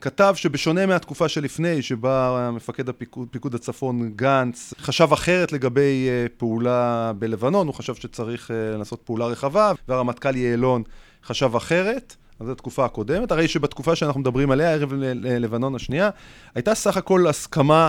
כתב 0.00 0.34
שבשונה 0.36 0.86
מהתקופה 0.86 1.28
שלפני, 1.28 1.82
שבה 1.82 2.50
מפקד 2.52 2.88
הפיקוד, 2.88 3.28
פיקוד 3.30 3.54
הצפון 3.54 4.10
גנץ 4.16 4.74
חשב 4.80 5.12
אחרת 5.12 5.52
לגבי 5.52 6.08
uh, 6.08 6.38
פעולה 6.38 7.12
בלבנון, 7.18 7.66
הוא 7.66 7.74
חשב 7.74 7.94
שצריך 7.94 8.50
uh, 8.50 8.78
לעשות 8.78 9.00
פעולה 9.04 9.26
רחבה, 9.26 9.72
והרמטכ"ל 9.88 10.36
יעלון 10.36 10.82
חשב 11.24 11.56
אחרת. 11.56 12.16
אז 12.40 12.46
זו 12.46 12.52
התקופה 12.52 12.84
הקודמת, 12.84 13.32
הרי 13.32 13.48
שבתקופה 13.48 13.96
שאנחנו 13.96 14.20
מדברים 14.20 14.50
עליה, 14.50 14.72
ערב 14.72 14.92
לבנון 15.22 15.74
השנייה, 15.74 16.10
הייתה 16.54 16.74
סך 16.74 16.96
הכל 16.96 17.26
הסכמה 17.26 17.88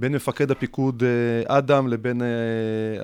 בין 0.00 0.12
מפקד 0.12 0.50
הפיקוד 0.50 1.02
אה, 1.02 1.58
אדם 1.58 1.88
לבין 1.88 2.22
אה, 2.22 2.26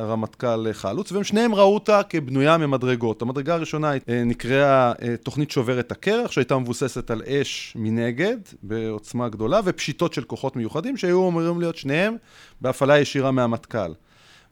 הרמטכ"ל 0.02 0.72
חלוץ, 0.72 1.12
והם 1.12 1.24
שניהם 1.24 1.54
ראו 1.54 1.74
אותה 1.74 2.00
כבנויה 2.08 2.56
ממדרגות. 2.56 3.22
המדרגה 3.22 3.54
הראשונה 3.54 3.92
אה, 3.92 4.22
נקראה 4.26 4.92
תוכנית 5.22 5.50
שוברת 5.50 5.92
הקרח, 5.92 6.30
שהייתה 6.30 6.58
מבוססת 6.58 7.10
על 7.10 7.22
אש 7.22 7.72
מנגד, 7.76 8.36
בעוצמה 8.62 9.28
גדולה, 9.28 9.60
ופשיטות 9.64 10.12
של 10.12 10.24
כוחות 10.24 10.56
מיוחדים, 10.56 10.96
שהיו 10.96 11.28
אמורים 11.28 11.60
להיות 11.60 11.76
שניהם 11.76 12.16
בהפעלה 12.60 12.98
ישירה 12.98 13.30
מהמטכ"ל. 13.30 13.92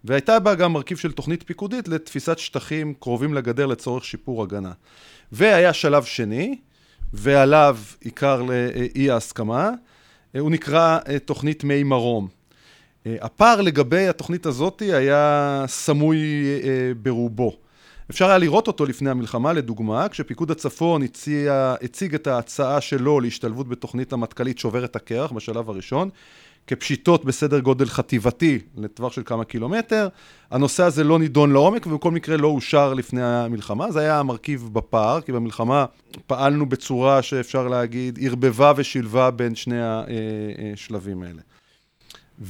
והייתה 0.05 0.39
בה 0.39 0.55
גם 0.55 0.73
מרכיב 0.73 0.99
של 0.99 1.13
תוכנית 1.13 1.43
פיקודית 1.43 1.89
לתפיסת 1.89 2.39
שטחים 2.39 2.95
קרובים 2.95 3.35
לגדר 3.35 3.67
לצורך 3.67 4.05
שיפור 4.05 4.43
הגנה. 4.43 4.73
והיה 5.33 5.73
שלב 5.73 6.05
שני, 6.05 6.59
ועליו 7.13 7.79
עיקר 8.01 8.43
לאי 8.43 9.11
ההסכמה, 9.11 9.71
הוא 10.41 10.51
נקרא 10.51 10.99
אה, 11.09 11.19
תוכנית 11.19 11.65
מי 11.65 11.83
מרום. 11.83 12.29
אה, 13.07 13.17
הפער 13.21 13.61
לגבי 13.61 14.09
התוכנית 14.09 14.47
הזאת 14.47 14.83
היה 14.83 15.65
סמוי 15.69 16.19
אה, 16.65 16.93
ברובו. 17.03 17.57
אפשר 18.11 18.29
היה 18.29 18.39
לראות 18.39 18.67
אותו 18.67 18.87
לפני 18.87 19.11
המלחמה, 19.11 19.53
לדוגמה, 19.53 20.09
כשפיקוד 20.09 20.51
הצפון 20.51 21.03
הציע, 21.03 21.75
הציג 21.83 22.15
את 22.15 22.27
ההצעה 22.27 22.81
שלו 22.81 23.21
להשתלבות 23.21 23.69
בתוכנית 23.69 24.13
המטכ"לית 24.13 24.59
שוברת 24.59 24.97
הקרח 24.97 25.33
בשלב 25.33 25.71
הראשון, 25.71 26.11
כפשיטות 26.67 27.25
בסדר 27.25 27.59
גודל 27.59 27.87
חטיבתי 27.87 28.59
לטווח 28.77 29.13
של 29.13 29.23
כמה 29.25 29.45
קילומטר. 29.45 30.09
הנושא 30.51 30.83
הזה 30.83 31.05
לא 31.05 31.19
נידון 31.19 31.53
לעומק 31.53 31.87
ובכל 31.87 32.11
מקרה 32.11 32.37
לא 32.37 32.49
אושר 32.49 32.95
לפני 32.95 33.23
המלחמה. 33.23 33.93
זה 33.93 34.01
היה 34.01 34.19
המרכיב 34.19 34.69
בפער, 34.73 35.21
כי 35.21 35.33
במלחמה 35.33 35.85
פעלנו 36.27 36.67
בצורה 36.67 37.23
שאפשר 37.23 37.69
להגיד 37.69 38.19
ערבבה 38.23 38.73
ושילבה 38.77 39.31
בין 39.31 39.55
שני 39.55 39.81
השלבים 40.73 41.23
האלה. 41.23 41.43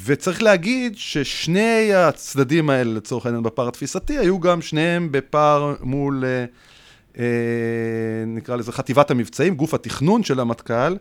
וצריך 0.04 0.42
להגיד 0.42 0.96
ששני 0.96 1.94
הצדדים 1.94 2.70
האלה, 2.70 2.92
לצורך 2.92 3.26
העניין 3.26 3.42
בפער 3.42 3.68
התפיסתי, 3.68 4.18
היו 4.18 4.40
גם 4.40 4.62
שניהם 4.62 5.08
בפער 5.10 5.74
מול, 5.80 6.24
אה, 6.24 6.44
אה, 7.18 8.24
נקרא 8.26 8.56
לזה 8.56 8.72
חטיבת 8.72 9.10
המבצעים, 9.10 9.54
גוף 9.54 9.74
התכנון 9.74 10.22
של 10.22 10.40
המטכ"ל, 10.40 10.96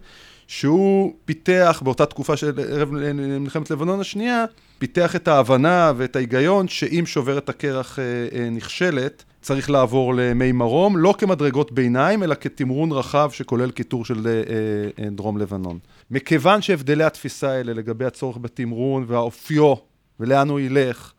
שהוא 0.51 1.13
פיתח 1.25 1.81
באותה 1.86 2.05
תקופה 2.05 2.38
של 2.38 2.60
ערב 2.70 2.91
מלחמת 3.13 3.72
לבנון 3.72 4.00
השנייה, 4.00 4.46
פיתח 4.79 5.15
את 5.15 5.27
ההבנה 5.27 5.91
ואת 5.98 6.15
ההיגיון 6.15 6.67
שאם 6.67 7.03
שוברת 7.05 7.50
הקרח 7.50 8.00
אה, 8.00 8.03
אה, 8.34 8.50
נכשלת, 8.50 9.24
צריך 9.41 9.70
לעבור 9.70 10.13
למי 10.15 10.51
מרום, 10.51 10.98
לא 10.98 11.15
כמדרגות 11.17 11.72
ביניים, 11.72 12.24
אלא 12.24 12.36
כתמרון 12.36 12.91
רחב 12.91 13.29
שכולל 13.34 13.72
קיטור 13.72 14.05
של 14.05 14.27
אה, 14.27 15.10
דרום 15.10 15.38
לבנון. 15.38 15.79
מכיוון 16.12 16.62
שהבדלי 16.62 17.03
התפיסה 17.03 17.51
האלה 17.51 17.74
לגבי 17.74 18.05
הצורך 18.05 18.38
בתמרון 18.41 19.05
והאופיו 19.08 19.74
ולאן 20.20 20.50
הוא 20.50 20.60
ילך, 20.60 21.13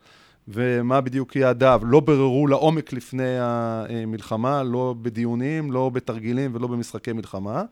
ומה 0.47 1.01
בדיוק 1.01 1.35
יעדיו, 1.35 1.81
לא 1.85 1.99
בררו 1.99 2.47
לעומק 2.47 2.93
לפני 2.93 3.37
המלחמה, 3.39 4.63
לא 4.63 4.95
בדיונים, 5.01 5.71
לא 5.71 5.89
בתרגילים 5.89 6.55
ולא 6.55 6.67
במשחקי 6.67 7.13
מלחמה. 7.13 7.63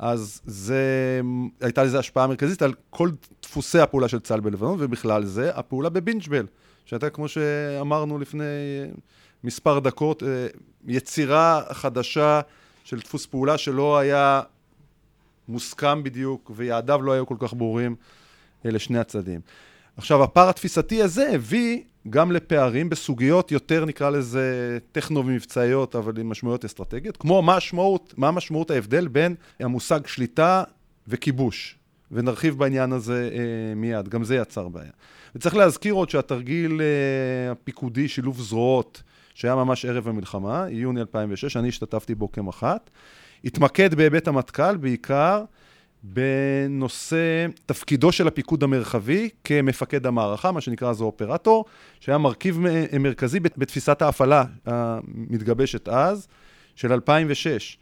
אז 0.00 0.40
זה, 0.44 1.20
הייתה 1.60 1.84
לזה 1.84 1.98
השפעה 1.98 2.26
מרכזית 2.26 2.62
על 2.62 2.74
כל 2.90 3.10
דפוסי 3.42 3.78
הפעולה 3.78 4.08
של 4.08 4.20
צה"ל 4.20 4.40
בלבנון, 4.40 4.76
ובכלל 4.80 5.24
זה 5.24 5.50
הפעולה 5.54 5.88
בבינג'בל, 5.88 6.46
שהייתה, 6.84 7.10
כמו 7.10 7.28
שאמרנו 7.28 8.18
לפני 8.18 8.44
מספר 9.44 9.78
דקות, 9.78 10.22
אה, 10.22 10.46
יצירה 10.86 11.62
חדשה 11.72 12.40
של 12.84 12.98
דפוס 12.98 13.26
פעולה 13.26 13.58
שלא 13.58 13.98
היה 13.98 14.42
מוסכם 15.48 16.02
בדיוק, 16.02 16.50
ויעדיו 16.56 17.02
לא 17.02 17.12
היו 17.12 17.26
כל 17.26 17.36
כך 17.38 17.54
ברורים 17.54 17.96
אה, 18.66 18.70
לשני 18.70 18.98
הצדדים. 18.98 19.40
עכשיו, 19.96 20.22
הפער 20.22 20.48
התפיסתי 20.48 21.02
הזה 21.02 21.30
הביא 21.34 21.82
גם 22.10 22.32
לפערים 22.32 22.88
בסוגיות 22.88 23.52
יותר, 23.52 23.84
נקרא 23.84 24.10
לזה, 24.10 24.78
טכנו-מבצעיות, 24.92 25.96
אבל 25.96 26.20
עם 26.20 26.28
משמעויות 26.28 26.64
אסטרטגיות, 26.64 27.16
כמו 27.16 27.42
מה 27.42 27.54
המשמעות, 27.54 28.14
מה 28.16 28.30
משמעות 28.30 28.70
ההבדל 28.70 29.08
בין 29.08 29.34
המושג 29.60 30.06
שליטה 30.06 30.62
וכיבוש. 31.08 31.76
ונרחיב 32.12 32.58
בעניין 32.58 32.92
הזה 32.92 33.30
אה, 33.32 33.74
מיד, 33.74 34.08
גם 34.08 34.24
זה 34.24 34.36
יצר 34.36 34.68
בעיה. 34.68 34.90
וצריך 35.34 35.56
להזכיר 35.56 35.94
עוד 35.94 36.10
שהתרגיל 36.10 36.80
אה, 36.80 37.52
הפיקודי, 37.52 38.08
שילוב 38.08 38.40
זרועות, 38.40 39.02
שהיה 39.34 39.54
ממש 39.54 39.84
ערב 39.84 40.08
המלחמה, 40.08 40.66
יוני 40.70 41.00
2006, 41.00 41.56
אני 41.56 41.68
השתתפתי 41.68 42.14
בו 42.14 42.32
כמח"ט, 42.32 42.90
התמקד 43.44 43.94
בהיבט 43.94 44.28
המטכ"ל 44.28 44.76
בעיקר 44.76 45.44
בנושא 46.02 47.46
תפקידו 47.66 48.12
של 48.12 48.28
הפיקוד 48.28 48.62
המרחבי 48.62 49.28
כמפקד 49.44 50.06
המערכה, 50.06 50.52
מה 50.52 50.60
שנקרא 50.60 50.90
אז 50.90 51.00
אופרטור, 51.00 51.64
שהיה 52.00 52.18
מרכיב 52.18 52.58
מרכזי 53.00 53.40
בתפיסת 53.40 54.02
ההפעלה 54.02 54.44
המתגבשת 54.66 55.88
אז, 55.88 56.28
של 56.74 56.92
2006. 56.92 57.78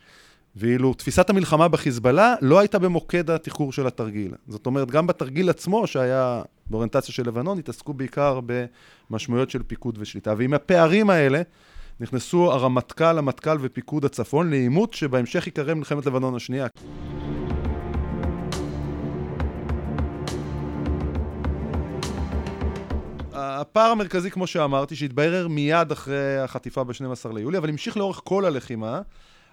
ואילו 0.57 0.95
תפיסת 0.95 1.31
המלחמה 1.31 1.69
בחיזבאללה 1.69 2.35
לא 2.41 2.59
הייתה 2.59 2.79
במוקד 2.79 3.31
התחקור 3.31 3.73
של 3.73 3.87
התרגיל. 3.87 4.35
זאת 4.49 4.67
אומרת, 4.67 4.91
גם 4.91 5.07
בתרגיל 5.07 5.51
עצמו, 5.51 5.87
שהיה 5.87 6.43
באוריינטציה 6.67 7.15
של 7.15 7.27
לבנון, 7.27 7.59
התעסקו 7.59 7.93
בעיקר 7.93 8.41
במשמעויות 9.11 9.51
של 9.51 9.63
פיקוד 9.63 9.99
ושליטה. 10.01 10.35
ועם 10.39 10.55
הפערים 10.55 11.11
האלה 11.11 11.43
נכנסו 12.01 12.53
הרמטכ"ל, 12.53 13.19
המטכ"ל 13.19 13.57
ופיקוד 13.61 14.05
הצפון 14.05 14.51
לעימות 14.51 14.95
שבהמשך 14.95 15.47
יקרא 15.47 15.75
מלחמת 15.75 16.07
לבנון 16.07 16.35
השנייה. 16.35 16.67
הפער 23.39 23.91
המרכזי, 23.91 24.31
כמו 24.31 24.47
שאמרתי, 24.47 24.97
שהתברר 24.97 25.49
מיד 25.49 25.93
אחרי 25.93 26.39
החטיפה 26.39 26.85
ב-12 26.85 27.33
ליולי, 27.35 27.59
אבל 27.59 27.69
המשיך 27.69 27.97
לאורך 27.97 28.21
כל 28.25 28.45
הלחימה, 28.45 29.01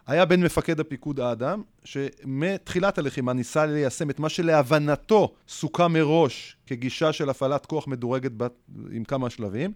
היה 0.08 0.26
בין 0.26 0.44
מפקד 0.44 0.80
הפיקוד 0.80 1.20
האדם, 1.20 1.62
שמתחילת 1.84 2.98
הלחימה 2.98 3.34
ניסה 3.34 3.66
ליישם 3.66 4.10
את 4.10 4.20
מה 4.20 4.30
שלהבנתו 4.30 5.34
סוכם 5.48 5.94
מראש 5.94 6.58
כגישה 6.68 7.14
של 7.14 7.30
הפעלת 7.30 7.66
כוח 7.66 7.88
מדורגת 7.88 8.32
בת, 8.32 8.54
עם 8.92 9.04
כמה 9.04 9.30
שלבים, 9.30 9.74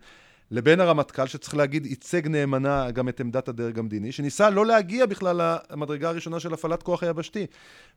לבין 0.52 0.80
הרמטכ"ל, 0.80 1.28
שצריך 1.28 1.56
להגיד, 1.56 1.86
ייצג 1.86 2.28
נאמנה 2.28 2.92
גם 2.92 3.10
את 3.10 3.20
עמדת 3.20 3.48
הדרג 3.48 3.80
המדיני, 3.80 4.12
שניסה 4.12 4.50
לא 4.50 4.66
להגיע 4.66 5.06
בכלל 5.06 5.58
למדרגה 5.72 6.10
הראשונה 6.10 6.40
של 6.40 6.54
הפעלת 6.54 6.84
כוח 6.84 7.04
היבשתי, 7.04 7.46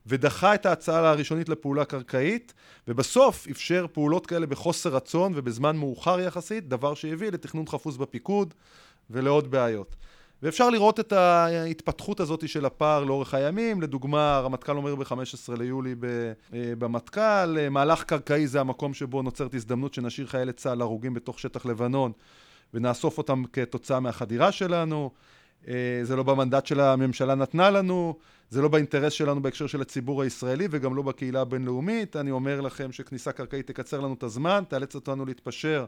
ודחה 0.07 0.55
את 0.55 0.65
ההצעה 0.65 1.09
הראשונית 1.09 1.49
לפעולה 1.49 1.85
קרקעית, 1.85 2.53
ובסוף 2.87 3.47
אפשר 3.51 3.85
פעולות 3.93 4.25
כאלה 4.27 4.45
בחוסר 4.45 4.89
רצון 4.89 5.31
ובזמן 5.35 5.77
מאוחר 5.77 6.19
יחסית, 6.19 6.67
דבר 6.67 6.93
שהביא 6.93 7.31
לתכנון 7.31 7.67
חפוז 7.67 7.97
בפיקוד 7.97 8.53
ולעוד 9.09 9.51
בעיות. 9.51 9.95
ואפשר 10.43 10.69
לראות 10.69 10.99
את 10.99 11.11
ההתפתחות 11.11 12.19
הזאת 12.19 12.49
של 12.49 12.65
הפער 12.65 13.03
לאורך 13.03 13.33
הימים. 13.33 13.81
לדוגמה, 13.81 14.35
הרמטכ"ל 14.35 14.77
אומר 14.77 14.95
ב-15 14.95 15.57
ליולי 15.57 15.95
אה, 16.03 16.73
במטכ"ל, 16.77 17.69
מהלך 17.69 18.03
קרקעי 18.03 18.47
זה 18.47 18.59
המקום 18.59 18.93
שבו 18.93 19.21
נוצרת 19.21 19.53
הזדמנות 19.53 19.93
שנשאיר 19.93 20.27
חיילי 20.27 20.53
צה"ל 20.53 20.81
הרוגים 20.81 21.13
בתוך 21.13 21.39
שטח 21.39 21.65
לבנון 21.65 22.11
ונאסוף 22.73 23.17
אותם 23.17 23.43
כתוצאה 23.53 23.99
מהחדירה 23.99 24.51
שלנו. 24.51 25.11
אה, 25.67 25.99
זה 26.03 26.15
לא 26.15 26.23
במנדט 26.23 26.65
של 26.65 26.79
הממשלה 26.79 27.35
נתנה 27.35 27.69
לנו, 27.69 28.17
זה 28.49 28.61
לא 28.61 28.67
באינטרס 28.67 29.13
שלנו 29.13 29.41
בהקשר 29.41 29.67
של 29.67 29.81
הציבור 29.81 30.21
הישראלי 30.21 30.67
וגם 30.71 30.95
לא 30.95 31.01
בקהילה 31.01 31.41
הבינלאומית. 31.41 32.15
אני 32.15 32.31
אומר 32.31 32.61
לכם 32.61 32.91
שכניסה 32.91 33.31
קרקעית 33.31 33.67
תקצר 33.67 33.99
לנו 33.99 34.13
את 34.13 34.23
הזמן, 34.23 34.63
תאלץ 34.67 34.95
אותנו 34.95 35.25
להתפשר 35.25 35.85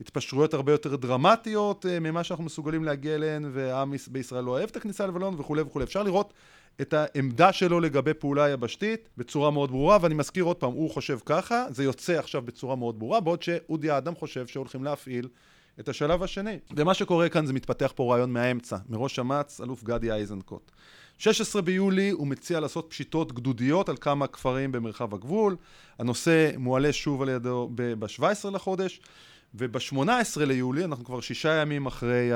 התפשרויות 0.00 0.54
הרבה 0.54 0.72
יותר 0.72 0.96
דרמטיות 0.96 1.86
אה, 1.86 2.00
ממה 2.00 2.24
שאנחנו 2.24 2.44
מסוגלים 2.44 2.84
להגיע 2.84 3.14
אליהן, 3.14 3.50
והעם 3.52 3.94
בישראל 4.10 4.44
לא 4.44 4.50
אוהב 4.50 4.68
את 4.70 4.76
הכניסה 4.76 5.06
ללבנון 5.06 5.34
וכולי 5.38 5.62
וכולי. 5.62 5.84
אפשר 5.84 6.02
לראות 6.02 6.32
את 6.80 6.94
העמדה 6.94 7.52
שלו 7.52 7.80
לגבי 7.80 8.14
פעולה 8.14 8.48
יבשתית 8.48 9.08
בצורה 9.16 9.50
מאוד 9.50 9.70
ברורה, 9.70 9.98
ואני 10.00 10.14
מזכיר 10.14 10.44
עוד 10.44 10.56
פעם, 10.56 10.72
הוא 10.72 10.90
חושב 10.90 11.18
ככה, 11.26 11.64
זה 11.70 11.84
יוצא 11.84 12.18
עכשיו 12.18 12.42
בצורה 12.42 12.76
מאוד 12.76 12.98
ברורה, 12.98 13.20
בעוד 13.20 13.42
שאודי 13.42 13.90
האדם 13.90 14.14
חושב 14.14 14.46
שהולכים 14.46 14.84
להפעיל 14.84 15.28
את 15.80 15.88
השלב 15.88 16.22
השני. 16.22 16.58
ומה 16.76 16.94
שקורה 16.94 17.28
כאן 17.28 17.46
זה 17.46 17.52
מתפתח 17.52 17.92
פה 17.94 18.12
רעיון 18.12 18.32
מהאמצע, 18.32 18.76
מראש 18.88 19.18
אמ"ץ, 19.18 19.60
אלוף 19.60 19.84
גדי 19.84 20.12
איזנקוט. 20.12 20.70
16 21.18 21.62
ביולי 21.62 22.10
הוא 22.10 22.26
מציע 22.26 22.60
לעשות 22.60 22.86
פשיטות 22.90 23.32
גדודיות 23.32 23.88
על 23.88 23.96
כמה 23.96 24.26
כפרים 24.26 24.72
במרחב 24.72 25.14
הגבול. 25.14 25.56
הנושא 25.98 26.50
מועלה 26.58 26.92
שוב 26.92 27.22
על 27.22 27.28
ידו 27.28 27.70
ב-17 27.74 28.50
לחודש. 28.52 29.00
וב-18 29.54 30.44
ליולי, 30.46 30.84
אנחנו 30.84 31.04
כבר 31.04 31.20
שישה 31.20 31.54
ימים 31.54 31.86
אחרי 31.86 32.30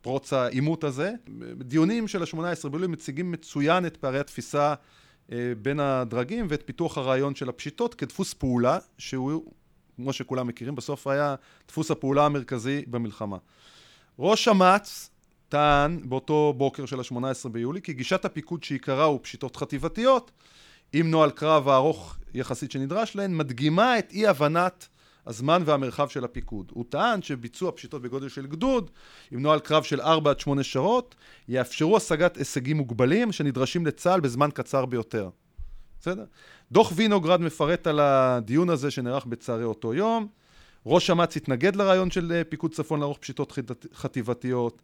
פרוץ 0.00 0.32
העימות 0.32 0.84
הזה, 0.84 1.12
דיונים 1.58 2.08
של 2.08 2.22
ה-18 2.22 2.68
ביולי 2.68 2.86
מציגים 2.86 3.30
מצוין 3.30 3.86
את 3.86 3.96
פערי 3.96 4.18
התפיסה 4.18 4.74
אה, 5.32 5.52
בין 5.62 5.80
הדרגים 5.80 6.46
ואת 6.48 6.62
פיתוח 6.66 6.98
הרעיון 6.98 7.34
של 7.34 7.48
הפשיטות 7.48 7.94
כדפוס 7.94 8.34
פעולה, 8.34 8.78
שהוא, 8.98 9.52
כמו 9.96 10.12
שכולם 10.12 10.46
מכירים, 10.46 10.74
בסוף 10.74 11.06
היה 11.06 11.34
דפוס 11.68 11.90
הפעולה 11.90 12.26
המרכזי 12.26 12.82
במלחמה. 12.86 13.36
ראש 14.18 14.48
אמ"ץ 14.48 15.10
טען 15.48 16.00
באותו 16.08 16.54
בוקר 16.56 16.86
של 16.86 17.00
ה-18 17.00 17.48
ביולי 17.48 17.82
כי 17.82 17.92
גישת 17.92 18.24
הפיקוד 18.24 18.64
שעיקרה 18.64 19.04
הוא 19.04 19.20
פשיטות 19.22 19.56
חטיבתיות, 19.56 20.30
עם 20.92 21.10
נוהל 21.10 21.30
קרב 21.30 21.68
הארוך 21.68 22.16
יחסית 22.34 22.70
שנדרש 22.70 23.16
להן, 23.16 23.36
מדגימה 23.36 23.98
את 23.98 24.12
אי 24.12 24.26
הבנת 24.26 24.88
הזמן 25.26 25.62
והמרחב 25.66 26.08
של 26.08 26.24
הפיקוד. 26.24 26.72
הוא 26.74 26.84
טען 26.88 27.22
שביצוע 27.22 27.72
פשיטות 27.72 28.02
בגודל 28.02 28.28
של 28.28 28.46
גדוד, 28.46 28.90
עם 29.30 29.42
נוהל 29.42 29.58
קרב 29.58 29.82
של 29.82 30.00
4 30.00 30.30
עד 30.30 30.40
8 30.40 30.62
שעות, 30.62 31.14
יאפשרו 31.48 31.96
השגת 31.96 32.36
הישגים 32.36 32.76
מוגבלים 32.76 33.32
שנדרשים 33.32 33.86
לצה"ל 33.86 34.20
בזמן 34.20 34.48
קצר 34.54 34.86
ביותר. 34.86 35.28
בסדר? 36.04 36.24
דוח 36.72 36.92
וינוגרד 36.94 37.40
מפרט 37.40 37.86
על 37.86 38.00
הדיון 38.00 38.70
הזה 38.70 38.90
שנערך 38.90 39.26
בצערי 39.26 39.64
אותו 39.64 39.94
יום. 39.94 40.26
ראש 40.86 41.10
אמ"ץ 41.10 41.36
התנגד 41.36 41.76
לרעיון 41.76 42.10
של 42.10 42.32
אה, 42.32 42.44
פיקוד 42.44 42.72
צפון 42.74 43.00
לערוך 43.00 43.18
פשיטות 43.18 43.58
חטיבתיות. 43.94 44.82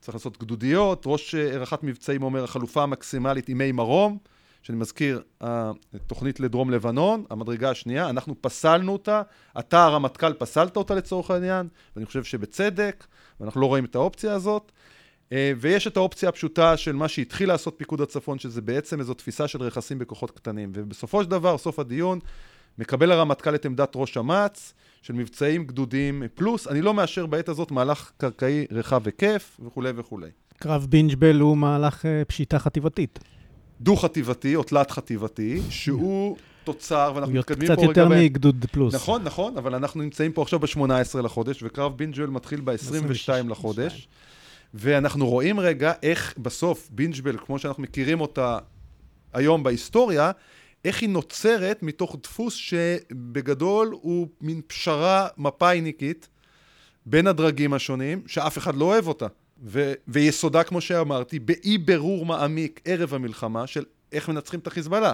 צריך 0.00 0.14
לעשות 0.14 0.38
גדודיות. 0.38 1.02
ראש 1.06 1.34
אה, 1.34 1.58
רח"ט 1.58 1.82
מבצעים 1.82 2.22
אומר 2.22 2.44
החלופה 2.44 2.82
המקסימלית 2.82 3.46
היא 3.46 3.56
מי 3.56 3.72
מרום. 3.72 4.18
שאני 4.62 4.78
מזכיר, 4.78 5.22
התוכנית 5.40 6.40
לדרום 6.40 6.70
לבנון, 6.70 7.24
המדרגה 7.30 7.70
השנייה, 7.70 8.10
אנחנו 8.10 8.34
פסלנו 8.40 8.92
אותה, 8.92 9.22
אתה 9.58 9.84
הרמטכ"ל 9.84 10.32
פסלת 10.32 10.76
אותה 10.76 10.94
לצורך 10.94 11.30
העניין, 11.30 11.68
ואני 11.96 12.06
חושב 12.06 12.24
שבצדק, 12.24 13.06
ואנחנו 13.40 13.60
לא 13.60 13.66
רואים 13.66 13.84
את 13.84 13.94
האופציה 13.94 14.32
הזאת. 14.32 14.72
אה, 15.32 15.52
ויש 15.60 15.86
את 15.86 15.96
האופציה 15.96 16.28
הפשוטה 16.28 16.76
של 16.76 16.92
מה 16.92 17.08
שהתחיל 17.08 17.48
לעשות 17.48 17.74
פיקוד 17.76 18.00
הצפון, 18.00 18.38
שזה 18.38 18.60
בעצם 18.60 19.00
איזו 19.00 19.14
תפיסה 19.14 19.48
של 19.48 19.62
רכסים 19.62 19.98
בכוחות 19.98 20.30
קטנים. 20.30 20.72
ובסופו 20.74 21.24
של 21.24 21.30
דבר, 21.30 21.58
סוף 21.58 21.78
הדיון, 21.78 22.18
מקבל 22.78 23.12
הרמטכ"ל 23.12 23.54
את 23.54 23.64
עמדת 23.64 23.92
ראש 23.96 24.16
אמ"ץ, 24.16 24.74
של 25.02 25.14
מבצעים 25.14 25.64
גדודים 25.64 26.22
פלוס. 26.34 26.68
אני 26.68 26.82
לא 26.82 26.94
מאשר 26.94 27.26
בעת 27.26 27.48
הזאת 27.48 27.70
מהלך 27.70 28.10
קרקעי 28.16 28.66
רחב 28.70 29.06
היקף 29.06 29.60
וכולי 29.64 29.90
וכולי. 29.96 30.30
קרב 30.58 30.86
בינג'בל 30.88 31.40
הוא 31.40 31.56
מהלך 31.56 32.06
אה, 32.06 32.22
פשיטה 32.24 32.58
חטיבתית. 32.58 33.18
דו-חטיבתי 33.80 34.56
או 34.56 34.62
תלת-חטיבתי, 34.62 35.60
שהוא 35.70 36.36
תוצר, 36.64 37.12
ואנחנו 37.14 37.34
מתקדמים 37.34 37.66
פה 37.66 37.72
רגע... 37.72 37.82
קצת 37.82 37.96
יותר 37.96 38.08
מגדוד 38.08 38.66
פלוס. 38.72 38.94
נכון, 38.94 39.22
נכון, 39.24 39.58
אבל 39.58 39.74
אנחנו 39.74 40.02
נמצאים 40.02 40.32
פה 40.32 40.42
עכשיו 40.42 40.58
ב-18 40.58 41.18
לחודש, 41.22 41.62
וקרב 41.62 41.96
בינג'בל 41.96 42.26
מתחיל 42.26 42.60
ב-22 42.64 43.48
לחודש, 43.48 44.08
ואנחנו 44.74 45.28
רואים 45.28 45.60
רגע 45.60 45.92
איך 46.02 46.34
בסוף 46.38 46.88
בינג'בל, 46.92 47.38
כמו 47.46 47.58
שאנחנו 47.58 47.82
מכירים 47.82 48.20
אותה 48.20 48.58
היום 49.32 49.62
בהיסטוריה, 49.62 50.30
איך 50.84 51.02
היא 51.02 51.08
נוצרת 51.08 51.82
מתוך 51.82 52.16
דפוס 52.22 52.54
שבגדול 52.54 53.96
הוא 54.00 54.28
מין 54.40 54.60
פשרה 54.66 55.28
מפאיניקית 55.36 56.28
בין 57.06 57.26
הדרגים 57.26 57.74
השונים, 57.74 58.22
שאף 58.26 58.58
אחד 58.58 58.76
לא 58.76 58.84
אוהב 58.84 59.08
אותה. 59.08 59.26
ו- 59.64 59.92
ויסודה, 60.08 60.62
כמו 60.62 60.80
שאמרתי, 60.80 61.38
באי 61.38 61.78
ברור 61.78 62.26
מעמיק 62.26 62.80
ערב 62.84 63.14
המלחמה 63.14 63.66
של 63.66 63.84
איך 64.12 64.28
מנצחים 64.28 64.60
את 64.60 64.66
החיזבאללה. 64.66 65.12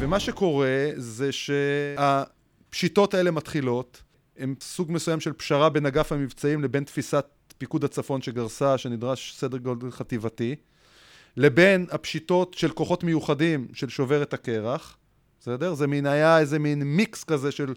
ומה 0.00 0.20
שקורה 0.20 0.90
זה 0.96 1.30
שהפשיטות 1.32 3.14
האלה 3.14 3.30
מתחילות, 3.30 4.02
הן 4.36 4.54
סוג 4.60 4.92
מסוים 4.92 5.20
של 5.20 5.32
פשרה 5.32 5.68
בין 5.68 5.86
אגף 5.86 6.12
המבצעים 6.12 6.62
לבין 6.62 6.84
תפיסת 6.84 7.26
פיקוד 7.58 7.84
הצפון 7.84 8.22
שגרסה, 8.22 8.78
שנדרש 8.78 9.34
סדר 9.36 9.58
גודל 9.58 9.90
חטיבתי, 9.90 10.56
לבין 11.36 11.86
הפשיטות 11.90 12.54
של 12.54 12.70
כוחות 12.70 13.04
מיוחדים 13.04 13.68
של 13.72 13.88
שובר 13.88 14.22
את 14.22 14.34
הקרח, 14.34 14.96
בסדר? 15.40 15.74
זה 15.74 15.86
מין, 15.86 16.06
היה 16.06 16.38
איזה 16.38 16.58
מין 16.58 16.82
מיקס 16.82 17.24
כזה 17.24 17.52
של 17.52 17.74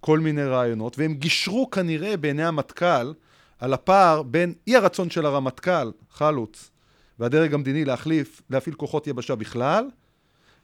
כל 0.00 0.20
מיני 0.20 0.44
רעיונות, 0.44 0.98
והם 0.98 1.14
גישרו 1.14 1.70
כנראה 1.70 2.16
בעיני 2.16 2.44
המטכ"ל 2.44 3.12
על 3.58 3.72
הפער 3.72 4.22
בין 4.22 4.54
אי 4.66 4.76
הרצון 4.76 5.10
של 5.10 5.26
הרמטכ"ל, 5.26 5.90
חלוץ, 6.10 6.70
והדרג 7.18 7.54
המדיני 7.54 7.84
להחליף, 7.84 8.42
להפעיל 8.50 8.74
כוחות 8.74 9.06
יבשה 9.06 9.34
בכלל, 9.34 9.84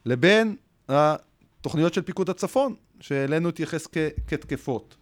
לבין 0.05 0.55
התוכניות 0.89 1.93
של 1.93 2.01
פיקוד 2.01 2.29
הצפון, 2.29 2.75
שאלינו 2.99 3.49
התייחס 3.49 3.87
כ- 3.91 3.97
כתקפות. 4.27 4.95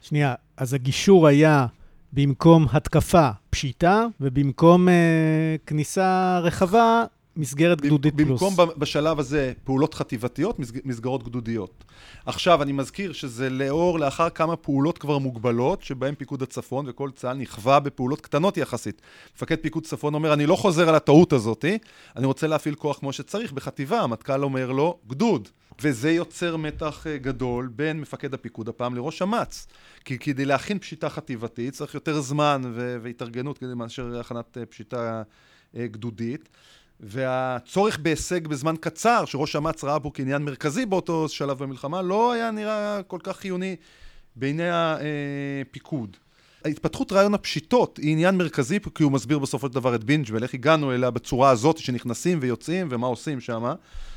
שנייה, 0.00 0.34
אז 0.56 0.74
הגישור 0.74 1.26
היה 1.26 1.66
במקום 2.12 2.66
התקפה, 2.72 3.28
פשיטה, 3.50 4.06
ובמקום 4.20 4.88
אה, 4.88 4.94
כניסה 5.66 6.38
רחבה, 6.42 7.04
מסגרת 7.36 7.80
גדודית 7.80 8.14
פלוס. 8.16 8.42
במקום 8.42 8.68
בשלב 8.78 9.18
הזה 9.18 9.52
פעולות 9.64 9.94
חטיבתיות, 9.94 10.58
מסג- 10.58 10.80
מסגרות 10.84 11.22
גדודיות. 11.22 11.84
עכשיו, 12.26 12.62
אני 12.62 12.72
מזכיר 12.72 13.12
שזה 13.12 13.50
לאור, 13.50 13.98
לאחר 13.98 14.30
כמה 14.30 14.56
פעולות 14.56 14.98
כבר 14.98 15.18
מוגבלות, 15.18 15.82
שבהן 15.82 16.14
פיקוד 16.14 16.42
הצפון 16.42 16.84
וכל 16.88 17.10
צה"ל 17.10 17.36
נכווה 17.36 17.80
בפעולות 17.80 18.20
קטנות 18.20 18.56
יחסית. 18.56 19.02
מפקד 19.36 19.56
פיקוד 19.56 19.84
צפון 19.84 20.14
אומר, 20.14 20.32
אני 20.32 20.46
לא 20.46 20.56
חוזר 20.56 20.88
על 20.88 20.94
הטעות 20.94 21.32
הזאתי, 21.32 21.78
אני 22.16 22.26
רוצה 22.26 22.46
להפעיל 22.46 22.74
כוח 22.74 22.98
כמו 22.98 23.12
שצריך 23.12 23.52
בחטיבה, 23.52 24.00
המטכ"ל 24.00 24.44
אומר 24.44 24.72
לו, 24.72 24.98
גדוד. 25.08 25.48
וזה 25.82 26.10
יוצר 26.10 26.56
מתח 26.56 27.06
אה, 27.06 27.18
גדול 27.18 27.70
בין 27.76 28.00
מפקד 28.00 28.34
הפיקוד 28.34 28.68
הפעם 28.68 28.94
לראש 28.94 29.22
אמ"ץ. 29.22 29.66
כי 30.04 30.18
כדי 30.18 30.44
להכין 30.44 30.78
פשיטה 30.78 31.08
חטיבתית 31.08 31.74
צריך 31.74 31.94
יותר 31.94 32.20
זמן 32.20 32.62
והתארגנות 33.02 33.58
כדי 33.58 33.74
מאשר 33.74 34.20
הכנת 34.20 34.58
אה, 34.58 34.66
פשיטה 34.66 35.22
אה, 35.76 35.86
גדודית. 35.86 36.48
והצורך 37.06 37.98
בהישג 37.98 38.46
בזמן 38.48 38.74
קצר, 38.80 39.24
שראש 39.24 39.56
אמ"ץ 39.56 39.84
ראה 39.84 39.98
בו 39.98 40.12
כעניין 40.12 40.42
מרכזי 40.42 40.86
באותו 40.86 41.28
שלב 41.28 41.58
במלחמה, 41.58 42.02
לא 42.02 42.32
היה 42.32 42.50
נראה 42.50 43.00
כל 43.06 43.18
כך 43.22 43.36
חיוני 43.36 43.76
בעיני 44.36 44.68
הפיקוד. 44.70 46.16
התפתחות 46.64 47.12
רעיון 47.12 47.34
הפשיטות 47.34 47.96
היא 47.96 48.12
עניין 48.12 48.36
מרכזי, 48.36 48.78
כי 48.94 49.02
הוא 49.02 49.12
מסביר 49.12 49.38
בסופו 49.38 49.66
של 49.66 49.72
דבר 49.72 49.94
את 49.94 50.04
בינג'בל, 50.04 50.42
איך 50.42 50.54
הגענו 50.54 50.92
אליה 50.92 51.10
בצורה 51.10 51.50
הזאת 51.50 51.78
שנכנסים 51.78 52.38
ויוצאים 52.42 52.88
ומה 52.90 53.06
עושים 53.06 53.40
שם. 53.40 53.74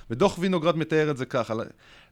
ודוח 0.09 0.39
וינוגרד 0.39 0.77
מתאר 0.77 1.11
את 1.11 1.17
זה 1.17 1.25
ככה, 1.25 1.53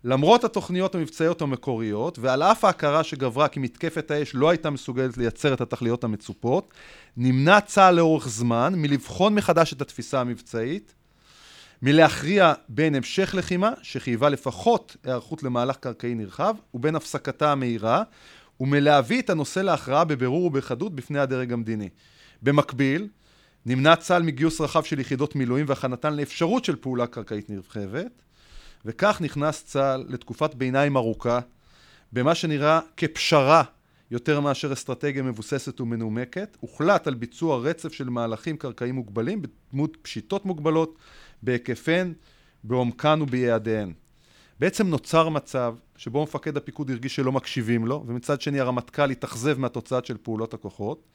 למרות 0.03 0.43
התוכניות 0.43 0.95
המבצעיות 0.95 1.41
המקוריות, 1.41 2.19
ועל 2.19 2.43
אף 2.43 2.65
ההכרה 2.65 3.03
שגברה 3.03 3.47
כי 3.47 3.59
מתקפת 3.59 4.11
האש 4.11 4.31
לא 4.35 4.49
הייתה 4.49 4.69
מסוגלת 4.69 5.17
לייצר 5.17 5.53
את 5.53 5.61
התכליות 5.61 6.03
המצופות, 6.03 6.73
נמנע 7.17 7.61
צה"ל 7.61 7.95
לאורך 7.95 8.27
זמן 8.27 8.73
מלבחון 8.75 9.35
מחדש 9.35 9.73
את 9.73 9.81
התפיסה 9.81 10.21
המבצעית, 10.21 10.93
מלהכריע 11.81 12.53
בין 12.69 12.95
המשך 12.95 13.35
לחימה, 13.37 13.71
שחייבה 13.81 14.29
לפחות 14.29 14.97
היערכות 15.03 15.43
למהלך 15.43 15.77
קרקעי 15.77 16.15
נרחב, 16.15 16.55
ובין 16.73 16.95
הפסקתה 16.95 17.51
המהירה, 17.51 18.03
ומלהביא 18.59 19.21
את 19.21 19.29
הנושא 19.29 19.59
להכרעה 19.59 20.03
בבירור 20.03 20.45
ובחדות 20.45 20.95
בפני 20.95 21.19
הדרג 21.19 21.53
המדיני. 21.53 21.89
במקביל, 22.41 23.07
נמנע 23.65 23.95
צה"ל 23.95 24.23
מגיוס 24.23 24.61
רחב 24.61 24.83
של 24.83 24.99
יחידות 24.99 25.35
מילואים 25.35 25.65
והכנתן 25.69 26.13
לאפשרות 26.13 26.65
של 26.65 26.75
פעולה 26.75 27.07
קרקעית 27.07 27.49
נרחבת, 27.49 28.21
וכך 28.85 29.17
נכנס 29.21 29.63
צה"ל 29.63 30.05
לתקופת 30.09 30.55
ביניים 30.55 30.97
ארוכה, 30.97 31.39
במה 32.13 32.35
שנראה 32.35 32.79
כפשרה 32.97 33.63
יותר 34.11 34.39
מאשר 34.39 34.73
אסטרטגיה 34.73 35.23
מבוססת 35.23 35.81
ומנומקת, 35.81 36.57
הוחלט 36.59 37.07
על 37.07 37.13
ביצוע 37.13 37.57
רצף 37.57 37.93
של 37.93 38.09
מהלכים 38.09 38.57
קרקעיים 38.57 38.95
מוגבלים 38.95 39.41
בדמות 39.41 39.97
פשיטות 40.01 40.45
מוגבלות, 40.45 40.97
בהיקפיהן, 41.43 42.13
בעומקן 42.63 43.19
וביעדיהן. 43.21 43.93
בעצם 44.59 44.87
נוצר 44.87 45.29
מצב 45.29 45.75
שבו 45.97 46.23
מפקד 46.23 46.57
הפיקוד 46.57 46.89
הרגיש 46.91 47.15
שלא 47.15 47.31
מקשיבים 47.31 47.87
לו, 47.87 48.03
ומצד 48.07 48.41
שני 48.41 48.59
הרמטכ"ל 48.59 49.09
התאכזב 49.09 49.59
מהתוצאת 49.59 50.05
של 50.05 50.17
פעולות 50.17 50.53
הכוחות. 50.53 51.07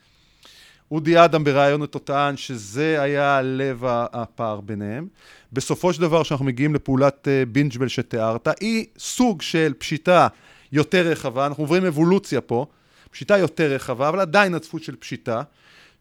אודי 0.91 1.25
אדם 1.25 1.45
בריאיון 1.45 1.81
אותו 1.81 1.99
טען 1.99 2.37
שזה 2.37 3.03
היה 3.03 3.43
לב 3.43 3.83
הפער 3.87 4.61
ביניהם. 4.61 5.09
בסופו 5.53 5.93
של 5.93 6.01
דבר, 6.01 6.23
כשאנחנו 6.25 6.45
מגיעים 6.45 6.75
לפעולת 6.75 7.29
אה, 7.29 7.43
בינג'בל 7.47 7.89
שתיארת, 7.89 8.49
היא 8.61 8.87
סוג 8.99 9.43
של 9.43 9.75
פשיטה 9.79 10.29
יותר 10.73 11.07
רחבה, 11.07 11.47
אנחנו 11.47 11.63
עוברים 11.63 11.87
אבולוציה 11.87 12.41
פה, 12.41 12.67
פשיטה 13.11 13.39
יותר 13.39 13.73
רחבה, 13.73 14.09
אבל 14.09 14.21
עדיין 14.21 14.55
עצפות 14.55 14.83
של 14.83 14.97
פשיטה, 14.97 15.43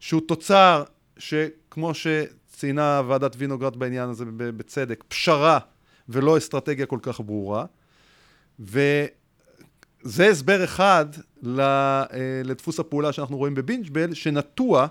שהוא 0.00 0.20
תוצר 0.28 0.84
שכמו 1.18 1.92
שציינה 1.94 3.02
ועדת 3.06 3.34
וינוגרד 3.38 3.76
בעניין 3.76 4.08
הזה 4.08 4.24
בצדק, 4.36 5.04
פשרה 5.08 5.58
ולא 6.08 6.38
אסטרטגיה 6.38 6.86
כל 6.86 6.98
כך 7.02 7.20
ברורה. 7.20 7.64
וזה 10.04 10.28
הסבר 10.28 10.64
אחד 10.64 11.06
אה, 11.58 12.04
לדפוס 12.44 12.80
הפעולה 12.80 13.12
שאנחנו 13.12 13.36
רואים 13.36 13.54
בבינג'בל, 13.54 14.14
שנטוע 14.14 14.86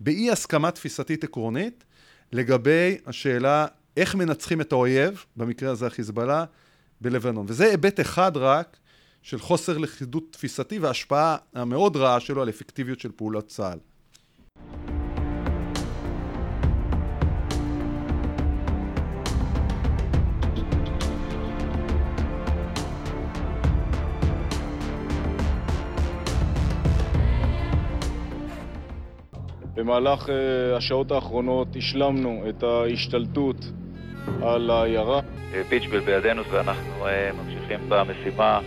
באי 0.00 0.30
הסכמה 0.30 0.70
תפיסתית 0.70 1.24
עקרונית 1.24 1.84
לגבי 2.32 2.96
השאלה 3.06 3.66
איך 3.96 4.14
מנצחים 4.14 4.60
את 4.60 4.72
האויב, 4.72 5.24
במקרה 5.36 5.70
הזה 5.70 5.86
החיזבאללה, 5.86 6.44
בלבנון. 7.00 7.46
וזה 7.48 7.64
היבט 7.64 8.00
אחד 8.00 8.36
רק 8.36 8.76
של 9.22 9.38
חוסר 9.38 9.78
לכידות 9.78 10.24
תפיסתי 10.30 10.78
והשפעה 10.78 11.36
המאוד 11.54 11.96
רעה 11.96 12.20
שלו 12.20 12.42
על 12.42 12.48
אפקטיביות 12.48 13.00
של 13.00 13.10
פעולות 13.16 13.46
צה"ל. 13.46 13.78
במהלך 29.82 30.26
uh, 30.26 30.32
השעות 30.76 31.10
האחרונות 31.10 31.68
השלמנו 31.76 32.44
את 32.48 32.62
ההשתלטות 32.62 33.56
על 34.42 34.70
העיירה. 34.70 35.20
פיצ'בל 35.68 36.00
בידינו 36.00 36.42
ואנחנו 36.50 37.06
uh, 37.06 37.36
ממשיכים 37.36 37.78
במשימה, 37.88 38.60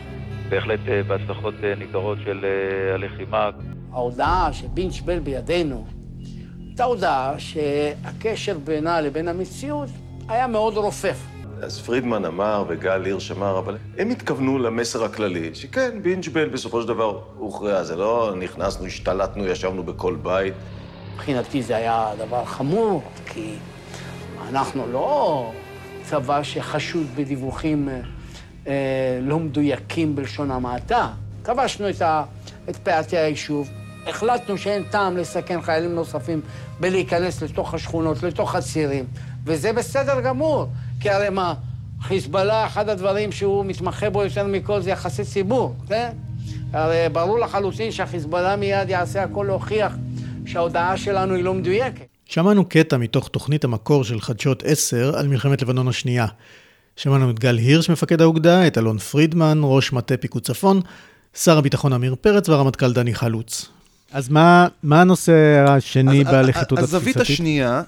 בהחלט 0.49 0.79
בהצלחות 1.07 1.53
ניכרות 1.77 2.17
של 2.25 2.45
הלחימה. 2.93 3.49
ההודעה 3.93 4.53
שביצ'בל 4.53 5.19
בידינו 5.19 5.85
הייתה 6.67 6.83
הודעה 6.83 7.39
שהקשר 7.39 8.57
בינה 8.63 9.01
לבין 9.01 9.27
המציאות 9.27 9.89
היה 10.27 10.47
מאוד 10.47 10.77
רופף. 10.77 11.17
אז 11.61 11.79
פרידמן 11.79 12.25
אמר 12.25 12.63
וגל 12.67 13.03
הירש 13.05 13.31
אמר, 13.31 13.59
אבל 13.59 13.77
הם 13.97 14.09
התכוונו 14.09 14.59
למסר 14.59 15.03
הכללי, 15.03 15.55
שכן, 15.55 15.99
בינג'בל 16.01 16.49
בסופו 16.49 16.81
של 16.81 16.87
דבר 16.87 17.19
הוכרע, 17.37 17.83
זה 17.83 17.95
לא 17.95 18.33
נכנסנו, 18.39 18.85
השתלטנו, 18.85 19.45
ישבנו 19.45 19.83
בכל 19.83 20.15
בית. 20.21 20.53
מבחינתי 21.15 21.63
זה 21.63 21.75
היה 21.75 22.11
דבר 22.17 22.45
חמור, 22.45 23.03
כי 23.25 23.55
אנחנו 24.49 24.87
לא 24.91 25.51
צבא 26.03 26.43
שחשוד 26.43 27.07
בדיווחים 27.15 27.89
אה, 28.67 28.73
לא 29.21 29.39
מדויקים 29.39 30.15
בלשון 30.15 30.51
המעטה. 30.51 31.07
כבשנו 31.43 31.89
את, 31.89 32.01
את 32.69 32.75
פאתי 32.75 33.17
היישוב, 33.17 33.69
החלטנו 34.07 34.57
שאין 34.57 34.83
טעם 34.83 35.17
לסכן 35.17 35.61
חיילים 35.61 35.95
נוספים 35.95 36.41
בלהיכנס 36.79 37.41
לתוך 37.41 37.73
השכונות, 37.73 38.23
לתוך 38.23 38.55
הצירים, 38.55 39.05
וזה 39.45 39.73
בסדר 39.73 40.21
גמור, 40.21 40.67
כי 40.99 41.09
הרי 41.09 41.29
מה, 41.29 41.53
חיזבאללה, 42.01 42.65
אחד 42.65 42.89
הדברים 42.89 43.31
שהוא 43.31 43.65
מתמחה 43.65 44.09
בו 44.09 44.23
יותר 44.23 44.47
מכל 44.47 44.81
זה 44.81 44.89
יחסי 44.89 45.23
ציבור, 45.23 45.75
כן? 45.87 46.09
הרי 46.73 47.09
ברור 47.11 47.39
לחלוטין 47.39 47.91
שהחיזבאללה 47.91 48.55
מיד 48.55 48.89
יעשה 48.89 49.23
הכל 49.23 49.43
להוכיח 49.47 49.95
שההודעה 50.47 50.97
שלנו 50.97 51.33
היא 51.33 51.43
לא 51.43 51.53
מדויקת. 51.53 52.05
שמענו 52.25 52.65
קטע 52.69 52.97
מתוך 52.97 53.27
תוכנית 53.27 53.63
המקור 53.63 54.03
של 54.03 54.21
חדשות 54.21 54.63
10 54.65 55.17
על 55.17 55.27
מלחמת 55.27 55.61
לבנון 55.61 55.87
השנייה. 55.87 56.27
שמענו 56.95 57.29
את 57.29 57.39
גל 57.39 57.57
הירש, 57.57 57.89
מפקד 57.89 58.21
האוגדה, 58.21 58.67
את 58.67 58.77
אלון 58.77 58.97
פרידמן, 58.97 59.59
ראש 59.63 59.93
מטה 59.93 60.17
פיקוד 60.17 60.43
צפון, 60.43 60.81
שר 61.33 61.57
הביטחון 61.57 61.93
עמיר 61.93 62.15
פרץ 62.21 62.49
והרמטכ"ל 62.49 62.93
דני 62.93 63.13
חלוץ. 63.13 63.69
אז 64.11 64.29
מה, 64.29 64.67
מה 64.83 65.01
הנושא 65.01 65.65
השני 65.67 66.21
אז, 66.21 66.27
בלחיתות 66.27 66.79
התפיסתית? 66.79 66.95
הזווית 66.95 67.17
השנייה, 67.17 67.81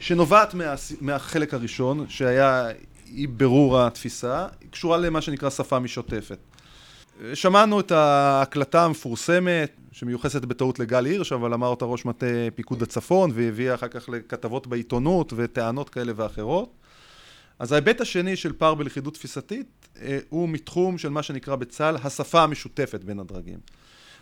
שנובעת 0.00 0.54
מה, 0.54 0.74
מהחלק 1.00 1.54
הראשון, 1.54 2.06
שהיה 2.08 2.68
אי 3.14 3.26
ברור 3.26 3.80
התפיסה, 3.80 4.46
היא 4.60 4.68
קשורה 4.70 4.98
למה 4.98 5.20
שנקרא 5.20 5.50
שפה 5.50 5.78
משותפת. 5.78 6.38
שמענו 7.34 7.80
את 7.80 7.92
ההקלטה 7.92 8.84
המפורסמת, 8.84 9.70
שמיוחסת 9.98 10.44
בטעות 10.44 10.78
לגל 10.78 11.04
הירש, 11.04 11.32
אבל 11.32 11.54
אמר 11.54 11.66
אותה 11.66 11.84
ראש 11.84 12.04
מטה 12.04 12.26
פיקוד 12.54 12.82
הצפון, 12.82 13.30
והביאה 13.34 13.74
אחר 13.74 13.88
כך 13.88 14.08
לכתבות 14.08 14.66
בעיתונות 14.66 15.32
וטענות 15.36 15.88
כאלה 15.88 16.12
ואחרות. 16.16 16.72
אז 17.58 17.72
ההיבט 17.72 18.00
השני 18.00 18.36
של 18.36 18.52
פער 18.52 18.74
בלכידות 18.74 19.14
תפיסתית 19.14 19.88
אה, 20.02 20.18
הוא 20.28 20.48
מתחום 20.48 20.98
של 20.98 21.08
מה 21.08 21.22
שנקרא 21.22 21.56
בצה"ל 21.56 21.96
השפה 22.04 22.42
המשותפת 22.42 23.04
בין 23.04 23.20
הדרגים. 23.20 23.58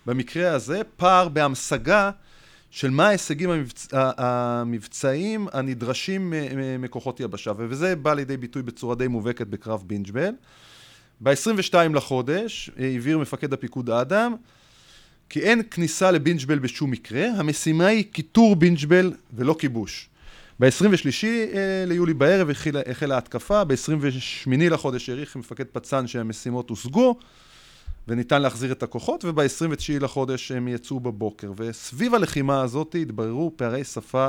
במקרה 0.06 0.52
הזה 0.52 0.82
פער 0.96 1.28
בהמשגה 1.28 2.10
של 2.70 2.90
מה 2.90 3.06
ההישגים 3.06 3.50
המבצ... 3.50 3.88
המבצעיים 3.92 5.48
הנדרשים 5.52 6.32
מכוחות 6.78 7.20
יבשה, 7.20 7.52
וזה 7.56 7.96
בא 7.96 8.14
לידי 8.14 8.36
ביטוי 8.36 8.62
בצורה 8.62 8.94
די 8.94 9.08
מובהקת 9.08 9.46
בקרב 9.46 9.82
בינג'בל. 9.86 10.32
ב-22 11.20 11.74
לחודש 11.94 12.70
העביר 12.78 13.18
מפקד 13.18 13.52
הפיקוד 13.52 13.90
אדם 13.90 14.36
כי 15.28 15.40
אין 15.40 15.62
כניסה 15.70 16.10
לבינג'בל 16.10 16.58
בשום 16.58 16.90
מקרה, 16.90 17.26
המשימה 17.36 17.86
היא 17.86 18.04
כיתור 18.12 18.56
בינג'בל 18.56 19.12
ולא 19.32 19.56
כיבוש. 19.58 20.08
ב-23 20.60 21.24
ליולי 21.86 22.14
בערב 22.14 22.50
החלה, 22.50 22.80
החלה 22.90 23.14
ההתקפה, 23.14 23.64
ב-28 23.64 24.50
לחודש 24.70 25.08
העריך 25.08 25.36
מפקד 25.36 25.64
פצ"ן 25.64 26.06
שהמשימות 26.06 26.70
הושגו, 26.70 27.18
וניתן 28.08 28.42
להחזיר 28.42 28.72
את 28.72 28.82
הכוחות, 28.82 29.24
וב-29 29.24 30.00
לחודש 30.00 30.52
הם 30.52 30.68
יצאו 30.68 31.00
בבוקר. 31.00 31.52
וסביב 31.56 32.14
הלחימה 32.14 32.60
הזאת 32.60 32.96
התבררו 33.00 33.52
פערי 33.56 33.84
שפה 33.84 34.28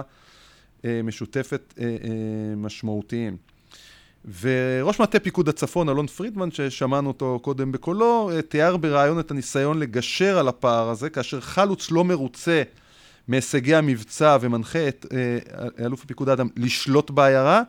אה, 0.85 1.01
משותפת 1.03 1.73
אה, 1.79 1.85
אה, 1.85 2.55
משמעותיים. 2.55 3.37
וראש 4.41 4.99
מטה 4.99 5.19
פיקוד 5.19 5.49
הצפון, 5.49 5.89
אלון 5.89 6.07
פרידמן, 6.07 6.51
ששמענו 6.51 7.07
אותו 7.07 7.39
קודם 7.41 7.71
בקולו, 7.71 8.29
אה, 8.33 8.41
תיאר 8.41 8.77
בריאיון 8.77 9.19
את 9.19 9.31
הניסיון 9.31 9.79
לגשר 9.79 10.37
על 10.37 10.47
הפער 10.47 10.89
הזה, 10.89 11.09
כאשר 11.09 11.41
חלוץ 11.41 11.91
לא 11.91 12.03
מרוצה 12.03 12.63
מהישגי 13.27 13.75
המבצע 13.75 14.37
ומנחה 14.41 14.87
את 14.87 15.05
אה, 15.13 15.85
אלוף 15.85 16.03
הפיקוד 16.03 16.29
אדם 16.29 16.47
לשלוט 16.55 17.11
בעיירה, 17.11 17.61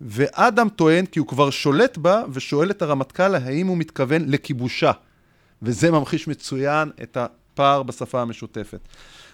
ואדם 0.00 0.68
טוען 0.68 1.06
כי 1.06 1.18
הוא 1.18 1.28
כבר 1.28 1.50
שולט 1.50 1.98
בה, 1.98 2.22
ושואל 2.32 2.70
את 2.70 2.82
הרמטכ"ל 2.82 3.34
האם 3.34 3.66
הוא 3.66 3.76
מתכוון 3.76 4.22
לכיבושה. 4.26 4.92
וזה 5.62 5.90
ממחיש 5.90 6.28
מצוין 6.28 6.90
את 7.02 7.16
הפער 7.16 7.82
בשפה 7.82 8.22
המשותפת. 8.22 8.80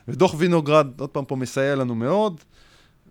ודוח 0.09 0.35
וינוגרד, 0.39 1.01
עוד 1.01 1.11
פעם 1.11 1.25
פה 1.25 1.37
מסייע 1.37 1.75
לנו 1.75 1.95
מאוד, 1.95 2.41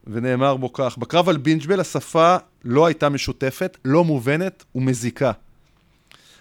ונאמר 0.08 0.58
בו 0.58 0.74
כך, 0.74 0.98
בקרב 0.98 1.30
על 1.30 1.38
בינג'בל 1.38 1.80
השפה 1.80 2.38
לא 2.64 2.86
הייתה 2.86 3.10
משותפת, 3.10 3.78
לא 3.86 4.04
מובנת 4.04 4.64
ומזיקה. 4.76 5.32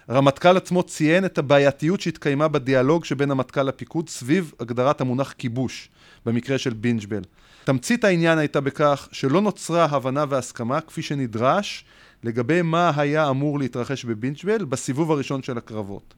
הרמטכ"ל 0.07 0.57
עצמו 0.57 0.83
ציין 0.83 1.25
את 1.25 1.37
הבעייתיות 1.37 2.01
שהתקיימה 2.01 2.47
בדיאלוג 2.47 3.05
שבין 3.05 3.31
המטכ"ל 3.31 3.63
לפיקוד 3.63 4.09
סביב 4.09 4.53
הגדרת 4.59 5.01
המונח 5.01 5.31
כיבוש, 5.31 5.89
במקרה 6.25 6.57
של 6.57 6.73
בינג'בל. 6.73 7.21
תמצית 7.63 8.03
העניין 8.03 8.37
הייתה 8.37 8.61
בכך 8.61 9.07
שלא 9.11 9.41
נוצרה 9.41 9.85
הבנה 9.85 10.25
והסכמה 10.29 10.81
כפי 10.81 11.01
שנדרש 11.01 11.85
לגבי 12.23 12.61
מה 12.61 12.91
היה 12.95 13.29
אמור 13.29 13.59
להתרחש 13.59 14.05
בבינג'בל 14.05 14.65
בסיבוב 14.65 15.11
הראשון 15.11 15.43
של 15.43 15.57
הקרבות. 15.57 16.13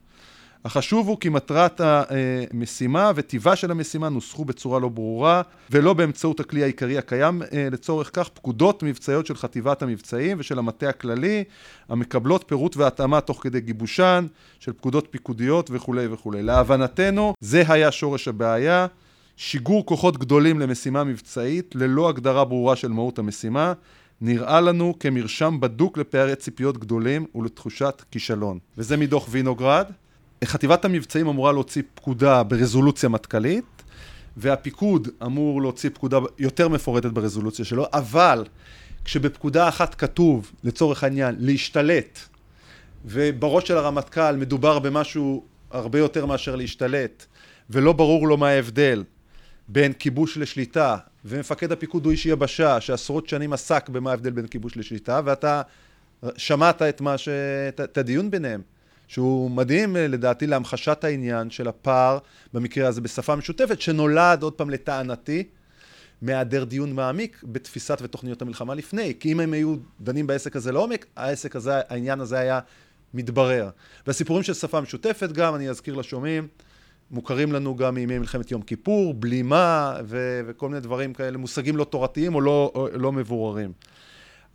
החשוב 0.64 1.08
הוא 1.08 1.16
כי 1.20 1.28
מטרת 1.28 1.80
המשימה 1.80 3.12
וטיבה 3.14 3.56
של 3.56 3.70
המשימה 3.70 4.08
נוסחו 4.08 4.44
בצורה 4.44 4.80
לא 4.80 4.88
ברורה 4.88 5.42
ולא 5.70 5.92
באמצעות 5.92 6.40
הכלי 6.40 6.62
העיקרי 6.62 6.98
הקיים 6.98 7.42
אה, 7.42 7.68
לצורך 7.72 8.10
כך 8.12 8.28
פקודות 8.28 8.82
מבצעיות 8.82 9.26
של 9.26 9.34
חטיבת 9.34 9.82
המבצעים 9.82 10.36
ושל 10.40 10.58
המטה 10.58 10.88
הכללי 10.88 11.44
המקבלות 11.88 12.44
פירוט 12.46 12.76
והתאמה 12.76 13.20
תוך 13.20 13.42
כדי 13.42 13.60
גיבושן 13.60 14.26
של 14.60 14.72
פקודות 14.72 15.08
פיקודיות 15.10 15.70
וכולי 15.72 16.06
וכולי. 16.06 16.42
להבנתנו 16.42 17.34
זה 17.40 17.62
היה 17.68 17.92
שורש 17.92 18.28
הבעיה 18.28 18.86
שיגור 19.36 19.86
כוחות 19.86 20.18
גדולים 20.18 20.60
למשימה 20.60 21.04
מבצעית 21.04 21.74
ללא 21.74 22.08
הגדרה 22.08 22.44
ברורה 22.44 22.76
של 22.76 22.88
מהות 22.88 23.18
המשימה 23.18 23.72
נראה 24.20 24.60
לנו 24.60 24.94
כמרשם 25.00 25.60
בדוק 25.60 25.98
לפערי 25.98 26.36
ציפיות 26.36 26.78
גדולים 26.78 27.26
ולתחושת 27.34 28.02
כישלון. 28.10 28.58
וזה 28.78 28.96
מדוח 28.96 29.26
וינוגרד. 29.30 29.86
חטיבת 30.44 30.84
המבצעים 30.84 31.28
אמורה 31.28 31.52
להוציא 31.52 31.82
פקודה 31.94 32.42
ברזולוציה 32.42 33.08
מטכ"לית, 33.08 33.64
והפיקוד 34.36 35.08
אמור 35.22 35.62
להוציא 35.62 35.90
פקודה 35.90 36.18
יותר 36.38 36.68
מפורטת 36.68 37.10
ברזולוציה 37.10 37.64
שלו, 37.64 37.86
אבל 37.92 38.44
כשבפקודה 39.04 39.68
אחת 39.68 39.94
כתוב, 39.94 40.52
לצורך 40.64 41.04
העניין, 41.04 41.36
להשתלט, 41.38 42.18
ובראש 43.04 43.68
של 43.68 43.76
הרמטכ"ל 43.76 44.36
מדובר 44.36 44.78
במשהו 44.78 45.44
הרבה 45.70 45.98
יותר 45.98 46.26
מאשר 46.26 46.56
להשתלט, 46.56 47.26
ולא 47.70 47.92
ברור 47.92 48.28
לו 48.28 48.36
מה 48.36 48.48
ההבדל 48.48 49.04
בין 49.68 49.92
כיבוש 49.92 50.38
לשליטה, 50.38 50.96
ומפקד 51.24 51.72
הפיקוד 51.72 52.04
הוא 52.04 52.12
איש 52.12 52.26
יבשה 52.26 52.80
שעשרות 52.80 53.28
שנים 53.28 53.52
עסק 53.52 53.88
במה 53.88 54.10
ההבדל 54.10 54.30
בין 54.30 54.46
כיבוש 54.46 54.76
לשליטה, 54.76 55.20
ואתה 55.24 55.62
שמעת 56.36 56.82
את, 56.82 57.02
ש... 57.16 57.28
את 57.84 57.98
הדיון 57.98 58.30
ביניהם. 58.30 58.62
שהוא 59.08 59.50
מדהים 59.50 59.96
אה, 59.96 60.08
לדעתי 60.08 60.46
להמחשת 60.46 61.04
העניין 61.04 61.50
של 61.50 61.68
הפער, 61.68 62.18
במקרה 62.52 62.88
הזה 62.88 63.00
בשפה 63.00 63.36
משותפת, 63.36 63.80
שנולד 63.80 64.42
עוד 64.42 64.52
פעם 64.52 64.70
לטענתי, 64.70 65.44
מהיעדר 66.22 66.64
דיון 66.64 66.92
מעמיק 66.92 67.42
בתפיסת 67.44 67.98
ותוכניות 68.02 68.42
המלחמה 68.42 68.74
לפני. 68.74 69.14
כי 69.20 69.32
אם 69.32 69.40
הם 69.40 69.52
היו 69.52 69.76
דנים 70.00 70.26
בעסק 70.26 70.56
הזה 70.56 70.72
לעומק, 70.72 71.06
העסק 71.16 71.56
הזה, 71.56 71.80
העניין 71.88 72.20
הזה 72.20 72.38
היה 72.38 72.60
מתברר. 73.14 73.70
והסיפורים 74.06 74.42
של 74.42 74.54
שפה 74.54 74.80
משותפת 74.80 75.32
גם, 75.32 75.54
אני 75.54 75.70
אזכיר 75.70 75.94
לשומעים, 75.94 76.48
מוכרים 77.10 77.52
לנו 77.52 77.76
גם 77.76 77.94
מימי 77.94 78.18
מלחמת 78.18 78.50
יום 78.50 78.62
כיפור, 78.62 79.14
בלימה 79.14 79.96
ו- 80.04 80.40
וכל 80.46 80.68
מיני 80.68 80.80
דברים 80.80 81.14
כאלה, 81.14 81.38
מושגים 81.38 81.76
לא 81.76 81.84
תורתיים 81.84 82.34
או 82.34 82.40
לא, 82.40 82.72
או 82.74 82.88
לא 82.92 83.12
מבוררים. 83.12 83.72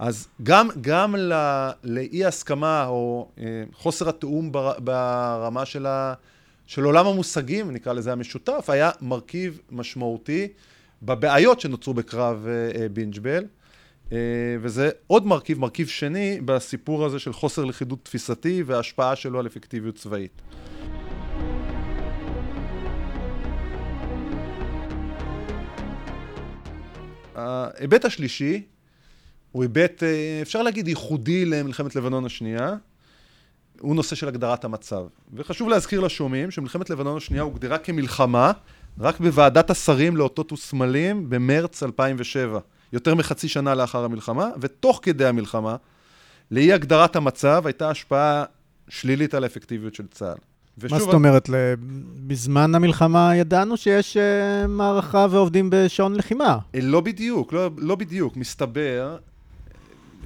אז 0.04 0.28
גם, 0.44 0.68
גם 0.82 1.16
לא, 1.16 1.36
לאי 1.84 2.26
הסכמה 2.26 2.86
או 2.86 3.28
אה, 3.39 3.63
חוסר 3.74 4.10
התיאום 4.10 4.52
בר, 4.52 4.80
ברמה 4.80 5.66
של, 5.66 5.86
ה, 5.86 6.13
של 6.68 6.84
עולם 6.84 7.08
המושגים, 7.08 7.72
נקרא 7.72 7.94
לזה 7.94 8.12
המשותף, 8.12 8.66
היה 8.70 8.92
מרכיב 9.02 9.60
משמעותי 9.72 10.48
בבעיות 11.02 11.60
שנוצרו 11.60 11.94
בקרב 11.94 12.48
אה, 12.48 12.82
אה, 12.82 12.89
בינג'בל. 12.89 13.46
אה, 14.12 14.18
וזה 14.62 14.89
עוד 15.08 15.26
מרכיב, 15.26 15.60
מרכיב 15.60 15.88
שני, 15.88 16.39
בסיפור 16.46 17.06
הזה 17.06 17.20
של 17.20 17.34
חוסר 17.34 17.66
לכידות 17.66 18.06
תפיסתי 18.06 18.63
וההשפעה 18.66 19.16
שלו 19.16 19.39
על 19.39 19.48
אפקטיביות 19.48 19.96
צבאית. 19.96 20.42
ההיבט 27.36 28.06
השלישי 28.06 28.72
הוא 29.54 29.63
היבט, 29.63 30.04
אה, 30.04 30.39
אפשר 30.42 30.62
להגיד, 30.62 30.88
ייחודי 30.88 31.46
למלחמת 31.46 31.96
לבנון 31.96 32.26
השנייה. 32.26 32.76
הוא 33.80 33.96
נושא 33.96 34.16
של 34.16 34.28
הגדרת 34.28 34.66
המצב. 34.66 35.04
וחשוב 35.34 35.70
להזכיר 35.70 36.00
לשומעים 36.00 36.52
שמלחמת 36.52 36.89
לבנון 36.89 37.18
השנייה 37.18 37.44
הוגדרה 37.44 37.78
כמלחמה 37.78 38.52
רק 39.00 39.20
בוועדת 39.20 39.70
השרים 39.70 40.18
לאותות 40.18 40.52
וסמלים 40.52 41.30
במרץ 41.30 41.84
2007, 41.84 42.60
יותר 42.94 43.16
מחצי 43.16 43.48
שנה 43.48 43.76
לאחר 43.76 44.04
המלחמה, 44.04 44.50
ותוך 44.62 45.00
כדי 45.02 45.26
המלחמה, 45.26 45.76
לאי 46.52 46.74
הגדרת 46.74 47.16
המצב 47.16 47.62
הייתה 47.66 47.89
השפעה 47.89 48.44
שלילית 48.89 49.34
על 49.34 49.44
האפקטיביות 49.44 49.96
של 49.96 50.08
צה"ל. 50.12 50.38
מה 50.92 51.00
זאת 51.00 51.13
אומרת? 51.13 51.50
בזמן 52.28 52.76
המלחמה 52.76 53.36
ידענו 53.36 53.78
שיש 53.78 54.18
uh, 54.18 54.68
מערכה 54.68 55.28
ועובדים 55.30 55.70
בשעון 55.72 56.16
לחימה. 56.16 56.58
לא 56.82 57.02
בדיוק, 57.02 57.54
לא, 57.54 57.70
לא 57.78 57.96
בדיוק. 57.96 58.38
מסתבר 58.38 59.18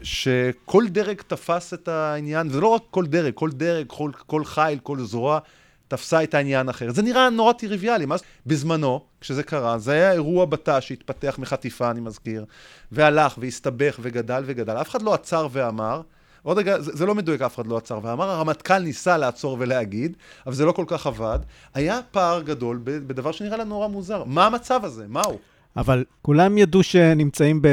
שכל 0.04 0.88
דרג 0.88 1.22
תפס 1.28 1.74
את 1.74 1.88
העניין, 1.88 2.48
וזה 2.48 2.62
לא 2.62 2.68
רק 2.68 2.82
כל 2.92 3.06
דרג, 3.06 3.34
כל 3.34 3.52
דרג, 3.52 3.86
כל, 3.88 4.12
כל 4.28 4.46
חיל, 4.46 4.80
כל 4.84 5.00
זרוע, 5.00 5.40
תפסה 5.88 6.24
את 6.24 6.34
העניין 6.34 6.70
אחר. 6.70 6.92
זה 6.92 7.02
נראה 7.02 7.30
נורא 7.30 7.54
טריוויאלי. 7.54 8.06
אז 8.12 8.24
בזמנו, 8.46 9.02
כשזה 9.22 9.44
קרה, 9.44 9.78
זה 9.78 9.92
היה 9.92 10.12
אירוע 10.12 10.46
בתא 10.46 10.80
שהתפתח 10.80 11.36
מחטיפה, 11.40 11.92
אני 11.92 12.00
מזכיר, 12.00 12.46
והלך 12.92 13.38
והסתבך 13.38 14.00
וגדל 14.02 14.44
וגדל. 14.46 14.78
אף 14.82 14.90
אחד 14.90 15.02
לא 15.02 15.14
עצר 15.14 15.48
ואמר, 15.52 16.02
עוד 16.44 16.58
רגע, 16.58 16.82
זה, 16.82 16.92
זה 16.96 17.06
לא 17.06 17.16
מדויק, 17.16 17.42
אף 17.42 17.56
אחד 17.56 17.68
לא 17.68 17.78
עצר 17.78 18.00
ואמר, 18.04 18.30
הרמטכ"ל 18.30 18.80
ניסה 18.80 19.18
לעצור 19.18 19.58
ולהגיד, 19.60 20.18
אבל 20.46 20.56
זה 20.56 20.66
לא 20.66 20.72
כל 20.72 20.86
כך 20.88 21.08
עבד. 21.08 21.40
היה 21.74 22.00
פער 22.12 22.42
גדול 22.42 22.80
בדבר 22.84 23.32
שנראה 23.32 23.58
לנו 23.58 23.70
נורא 23.70 23.88
מוזר. 23.88 24.24
מה 24.24 24.46
המצב 24.46 24.86
הזה? 24.86 25.06
מהו? 25.08 25.40
אבל 25.78 26.04
כולם 26.22 26.58
ידעו 26.58 26.84
שנמצאים 26.84 27.62
ב, 27.62 27.68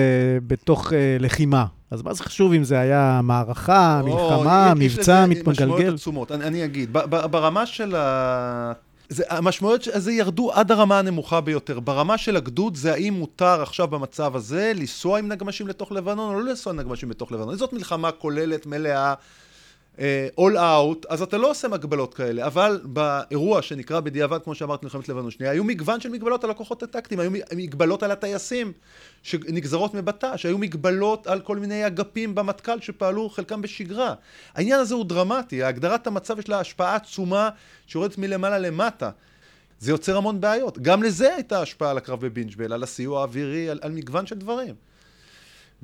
בתוך 0.47 0.89
uh, 0.89 0.93
לחימה. 1.21 1.67
אז 1.91 2.03
מה 2.03 2.15
זה 2.15 2.25
חשוב 2.25 2.53
אם 2.53 2.65
זה 2.65 2.79
היה 2.79 3.21
מערכה, 3.23 4.03
מלחמה, 4.05 4.71
או, 4.71 4.77
מבצע 4.77 5.27
מתגלגל? 5.27 5.51
יש 5.53 5.59
לזה 5.59 5.67
משמעויות 5.67 5.95
עצומות. 5.95 6.33
אני, 6.33 6.45
אני 6.45 6.65
אגיד, 6.65 6.93
ברמה 7.31 7.67
של 7.67 7.95
ה... 7.97 8.73
זה, 9.09 9.25
המשמעויות 9.29 9.87
הזה 9.93 10.13
ירדו 10.13 10.53
עד 10.53 10.73
הרמה 10.73 10.99
הנמוכה 10.99 11.41
ביותר. 11.41 11.81
ברמה 11.81 12.19
של 12.19 12.37
הגדוד 12.37 12.77
זה 12.77 12.93
האם 12.93 13.15
מותר 13.15 13.63
עכשיו 13.63 13.89
במצב 13.89 14.37
הזה 14.37 14.73
לנסוע 14.77 15.19
עם 15.19 15.29
נגמשים 15.29 15.69
לתוך 15.69 15.93
לבנון 15.93 16.35
או 16.35 16.41
לא 16.41 16.49
לנסוע 16.49 16.73
עם 16.73 16.81
נגמשים 16.81 17.11
לתוך 17.11 17.33
לבנון. 17.33 17.57
זאת 17.57 17.73
מלחמה 17.73 18.11
כוללת, 18.11 18.67
מלאה, 18.67 19.15
אול 20.39 20.57
uh, 20.57 20.61
אאוט, 20.61 21.07
אז 21.09 21.23
אתה 21.23 21.39
לא 21.39 21.51
עושה 21.51 21.69
מגבלות 21.69 22.15
כאלה, 22.15 22.47
אבל 22.47 22.81
באירוע 22.85 23.63
שנקרא 23.63 24.01
בדיעבד, 24.01 24.39
כמו 24.45 24.55
שאמרת, 24.55 24.83
מלחמת 24.83 25.09
לבנון 25.09 25.31
שנייה, 25.31 25.53
היו 25.53 25.65
מגוון 25.65 26.01
של 26.01 26.09
מגבלות 26.09 26.45
על 26.45 26.51
הכוחות 26.51 26.83
הטקטיים, 26.83 27.21
היו 27.21 27.31
מגבלות 27.57 28.03
על 28.03 28.11
הטייסים 28.11 28.73
שנגזרות 29.23 29.95
מבט"ש, 29.95 30.47
היו 30.47 30.59
מגבלות 30.59 31.27
על 31.27 31.41
כל 31.41 31.57
מיני 31.57 31.87
אגפים 31.87 32.35
במטכ"ל 32.35 32.81
שפעלו 32.81 33.29
חלקם 33.29 33.63
בשגרה. 33.63 34.15
העניין 34.55 34.81
הזה 34.81 34.95
הוא 34.95 35.05
דרמטי, 35.05 35.63
הגדרת 35.63 36.07
המצב 36.07 36.39
יש 36.39 36.49
לה 36.49 36.61
השפעה 36.61 36.97
עצומה 36.97 37.51
שיורדת 37.87 38.19
מלמעלה 38.19 38.59
למטה. 38.59 39.11
זה 39.81 39.91
יוצר 39.91 40.17
המון 40.17 40.41
בעיות. 40.41 40.79
גם 40.79 41.03
לזה 41.03 41.35
הייתה 41.35 41.61
השפעה 41.61 41.91
על 41.91 41.97
הקרב 41.97 42.21
בבינג'בל, 42.21 42.73
על 42.73 42.83
הסיוע 42.83 43.21
האווירי, 43.21 43.71
על, 43.71 43.79
על 43.83 43.93
מגוון 43.93 44.27
של 44.27 44.39
דברים. 44.39 44.75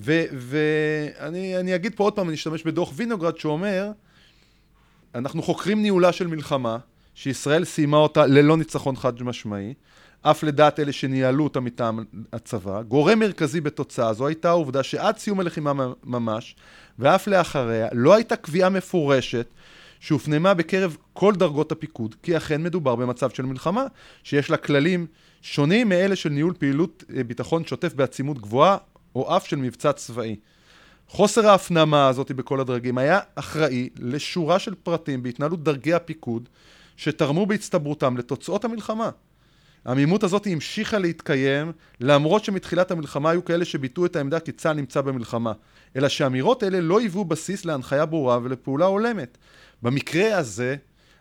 ואני 0.01 1.75
אגיד 1.75 1.95
פה 1.95 2.05
עוד 2.05 2.13
פעם, 2.13 2.29
אני 2.29 2.35
אשתמש 2.35 2.63
בדוח 2.63 2.93
וינוגרד 2.97 3.39
שאומר, 3.39 3.91
אנחנו 5.15 5.43
חוקרים 5.43 5.83
ניהולה 5.83 6.13
של 6.13 6.27
מלחמה, 6.27 6.79
שישראל 7.15 7.65
סיימה 7.65 7.97
אותה 7.97 8.27
ללא 8.27 8.57
ניצחון 8.57 8.97
חד 8.97 9.23
משמעי, 9.23 9.75
אף 10.23 10.43
לדעת 10.43 10.81
אלה 10.81 10.93
שניהלו 10.93 11.45
אותה 11.45 11.61
מטעם 11.61 12.05
הצבא. 12.33 12.83
גורם 12.83 13.19
מרכזי 13.19 13.61
בתוצאה 13.61 14.13
זו 14.13 14.27
הייתה 14.27 14.49
העובדה 14.49 14.83
שעד 14.83 15.19
סיום 15.19 15.41
הלחימה 15.41 15.73
ממש, 16.05 16.57
ואף 16.99 17.27
לאחריה, 17.27 17.89
לא 17.93 18.15
הייתה 18.15 18.37
קביעה 18.37 18.69
מפורשת 18.69 19.47
שהופנמה 20.01 20.55
בקרב 20.55 20.97
כל 21.13 21.35
דרגות 21.35 21.73
הפיקוד, 21.73 22.15
כי 22.23 22.37
אכן 22.37 22.63
מדובר 22.63 22.97
במצב 22.97 23.31
של 23.31 23.47
מלחמה, 23.47 23.85
שיש 24.23 24.51
לה 24.51 24.57
כללים 24.57 25.07
שונים 25.43 25.89
מאלה 25.89 26.17
של 26.17 26.29
ניהול 26.29 26.55
פעילות 26.59 27.05
אה, 27.17 27.25
ביטחון 27.25 27.65
שוטף 27.65 27.95
בעצימות 27.95 28.39
גבוהה, 28.39 28.77
או 29.15 29.37
אף 29.37 29.47
של 29.47 29.57
מבצע 29.57 29.93
צבאי. 29.93 30.37
חוסר 31.09 31.49
ההפנמה 31.49 32.09
הזאת 32.09 32.33
בכל 32.33 32.61
הדרגים 32.61 32.99
היה 32.99 33.21
אחראי 33.35 33.89
לשורה 33.99 34.59
של 34.59 34.75
פרטים 34.75 35.23
בהתנהלות 35.23 35.65
דרגי 35.65 35.95
הפיקוד, 35.95 36.49
שתרמו 36.97 37.47
בהצטברותם 37.47 38.17
לתוצאות 38.17 38.65
המלחמה. 38.65 39.11
העמימות 39.85 40.25
הזאת 40.25 40.47
המשיכה 40.47 40.99
להתקיים 40.99 41.73
למרות 42.01 42.45
שמתחילת 42.45 42.91
המלחמה 42.91 43.31
היו 43.31 43.45
כאלה 43.45 43.65
שביטאו 43.65 44.07
את 44.07 44.17
העמדה 44.17 44.41
כי 44.41 44.53
צה"ל 44.53 44.77
נמצא 44.77 45.01
במלחמה. 45.01 45.53
אלא 45.97 46.09
שאמירות 46.09 46.65
אלה 46.65 46.81
לא 46.81 47.01
היוו 47.01 47.25
בסיס 47.25 47.65
להנחיה 47.65 48.07
ברורה 48.07 48.39
ולפעולה 48.43 48.87
הולמת. 48.87 49.39
במקרה 49.83 50.37
הזה, 50.39 50.77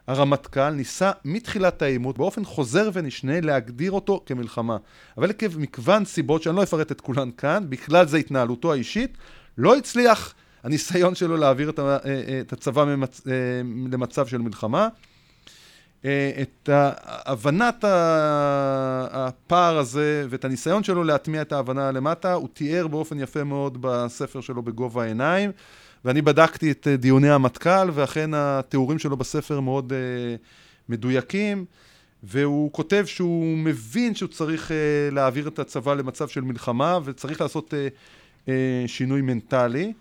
הרמטכ"ל 0.09 0.69
ניסה 0.69 1.11
מתחילת 1.25 1.81
העימות 1.81 2.17
באופן 2.17 2.45
חוזר 2.45 2.89
ונשנה 2.93 3.41
להגדיר 3.41 3.91
אותו 3.91 4.23
כמלחמה. 4.25 4.77
אבל 5.17 5.29
עקב 5.29 5.59
מגוון 5.59 6.05
סיבות 6.05 6.43
שאני 6.43 6.55
לא 6.55 6.63
אפרט 6.63 6.91
את 6.91 7.01
כולן 7.01 7.29
כאן, 7.37 7.65
בכלל 7.69 8.07
זה 8.07 8.17
התנהלותו 8.17 8.73
האישית, 8.73 9.17
לא 9.57 9.77
הצליח 9.77 10.33
הניסיון 10.63 11.15
שלו 11.15 11.37
להעביר 11.37 11.69
את, 11.69 11.79
אה, 11.79 12.41
הצבא 12.51 12.85
למצב 13.91 14.27
של 14.27 14.37
מלחמה. 14.37 14.87
אה, 16.05 16.31
את 16.41 16.69
הבנת 17.25 17.83
הפער 19.11 19.77
הזה 19.77 20.25
ואת 20.29 20.45
הניסיון 20.45 20.83
שלו 20.83 21.03
להטמיע 21.03 21.41
את 21.41 21.51
ההבנה 21.51 21.91
למטה, 21.91 22.33
הוא 22.33 22.49
תיאר 22.53 22.87
באופן 22.87 23.19
יפה 23.19 23.43
מאוד 23.43 23.77
בספר 23.81 24.41
שלו 24.41 24.61
בגובה 24.61 25.03
העיניים, 25.03 25.51
ואני 26.05 26.21
בדקתי 26.21 26.71
את 26.71 26.87
דיוני 26.87 27.29
המטכ"ל, 27.29 27.89
ואכן 27.93 28.33
התיאורים 28.33 28.99
שלו 28.99 29.17
בספר 29.17 29.59
מאוד 29.59 29.91
uh, 29.91 30.39
מדויקים, 30.89 31.65
והוא 32.23 32.71
כותב 32.71 33.03
שהוא 33.05 33.57
מבין 33.57 34.15
שהוא 34.15 34.29
צריך 34.29 34.71
uh, 34.71 35.13
להעביר 35.13 35.47
את 35.47 35.59
הצבא 35.59 35.93
למצב 35.93 36.27
של 36.27 36.41
מלחמה, 36.41 36.99
וצריך 37.03 37.41
לעשות 37.41 37.73
uh, 37.73 38.45
uh, 38.45 38.49
שינוי 38.87 39.21
מנטלי. 39.21 39.93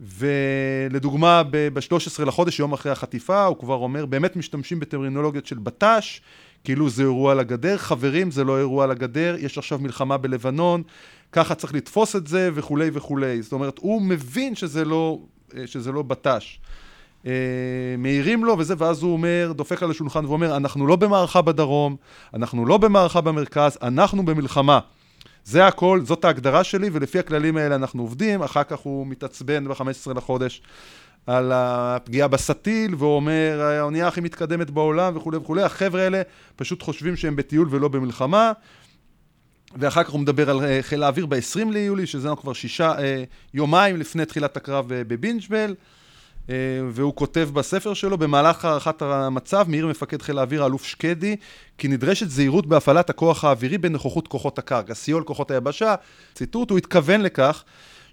ולדוגמה, 0.00 1.42
ב-13 1.50 2.24
לחודש, 2.24 2.58
יום 2.58 2.72
אחרי 2.72 2.92
החטיפה, 2.92 3.44
הוא 3.44 3.56
כבר 3.56 3.74
אומר, 3.74 4.06
באמת 4.06 4.36
משתמשים 4.36 4.80
בטרמינולוגיות 4.80 5.46
של 5.46 5.58
בט"ש, 5.58 6.20
כאילו 6.64 6.90
זה 6.90 7.02
אירוע 7.02 7.32
על 7.32 7.40
הגדר. 7.40 7.76
חברים, 7.76 8.30
זה 8.30 8.44
לא 8.44 8.58
אירוע 8.58 8.84
על 8.84 8.90
הגדר, 8.90 9.36
יש 9.38 9.58
עכשיו 9.58 9.78
מלחמה 9.78 10.16
בלבנון, 10.16 10.82
ככה 11.32 11.54
צריך 11.54 11.74
לתפוס 11.74 12.16
את 12.16 12.26
זה, 12.26 12.50
וכולי 12.54 12.90
וכולי. 12.92 13.42
זאת 13.42 13.52
אומרת, 13.52 13.78
הוא 13.78 14.02
מבין 14.02 14.54
שזה 14.54 14.84
לא, 14.84 15.18
שזה 15.66 15.92
לא 15.92 16.02
בט"ש. 16.02 16.58
אה, 17.26 17.32
מעירים 17.98 18.44
לו 18.44 18.58
וזה, 18.58 18.74
ואז 18.78 19.02
הוא 19.02 19.12
אומר, 19.12 19.52
דופק 19.56 19.82
על 19.82 19.90
השולחן 19.90 20.24
ואומר, 20.26 20.56
אנחנו 20.56 20.86
לא 20.86 20.96
במערכה 20.96 21.42
בדרום, 21.42 21.96
אנחנו 22.34 22.66
לא 22.66 22.78
במערכה 22.78 23.20
במרכז, 23.20 23.78
אנחנו 23.82 24.24
במלחמה. 24.24 24.78
זה 25.44 25.66
הכל, 25.66 26.00
זאת 26.04 26.24
ההגדרה 26.24 26.64
שלי, 26.64 26.90
ולפי 26.92 27.18
הכללים 27.18 27.56
האלה 27.56 27.74
אנחנו 27.74 28.02
עובדים. 28.02 28.42
אחר 28.42 28.62
כך 28.62 28.78
הוא 28.78 29.06
מתעצבן 29.06 29.68
ב-15 29.68 30.14
לחודש 30.16 30.62
על 31.26 31.52
הפגיעה 31.54 32.28
בסטיל, 32.28 32.94
ואומר, 32.98 33.60
האונייה 33.62 34.08
הכי 34.08 34.20
מתקדמת 34.20 34.70
בעולם 34.70 35.16
וכולי 35.16 35.36
וכולי. 35.36 35.62
החבר'ה 35.62 36.02
האלה 36.02 36.22
פשוט 36.56 36.82
חושבים 36.82 37.16
שהם 37.16 37.36
בטיול 37.36 37.68
ולא 37.70 37.88
במלחמה. 37.88 38.52
ואחר 39.74 40.02
כך 40.04 40.10
הוא 40.10 40.20
מדבר 40.20 40.50
על 40.50 40.64
אה, 40.64 40.78
חיל 40.82 41.02
האוויר 41.02 41.26
ב-20 41.26 41.70
ליולי, 41.70 42.06
שזה 42.06 42.28
כבר 42.40 42.52
שישה, 42.52 42.98
אה, 42.98 43.24
יומיים 43.54 43.96
לפני 43.96 44.24
תחילת 44.24 44.56
הקרב 44.56 44.92
אה, 44.92 45.04
בבינג'בל. 45.04 45.74
והוא 46.90 47.14
כותב 47.14 47.48
בספר 47.52 47.94
שלו, 47.94 48.18
במהלך 48.18 48.64
הערכת 48.64 49.02
המצב, 49.02 49.64
מעיר 49.68 49.86
מפקד 49.86 50.22
חיל 50.22 50.38
האוויר 50.38 50.62
האלוף 50.62 50.84
שקדי, 50.84 51.36
כי 51.78 51.88
נדרשת 51.88 52.28
זהירות 52.28 52.66
בהפעלת 52.66 53.10
הכוח 53.10 53.44
האווירי 53.44 53.78
בנוכחות 53.78 54.28
כוחות 54.28 54.58
הקרקע, 54.58 54.94
סיוע 54.94 55.20
לכוחות 55.20 55.50
היבשה, 55.50 55.94
ציטוט, 56.34 56.70
הוא 56.70 56.78
התכוון 56.78 57.20
לכך 57.20 57.64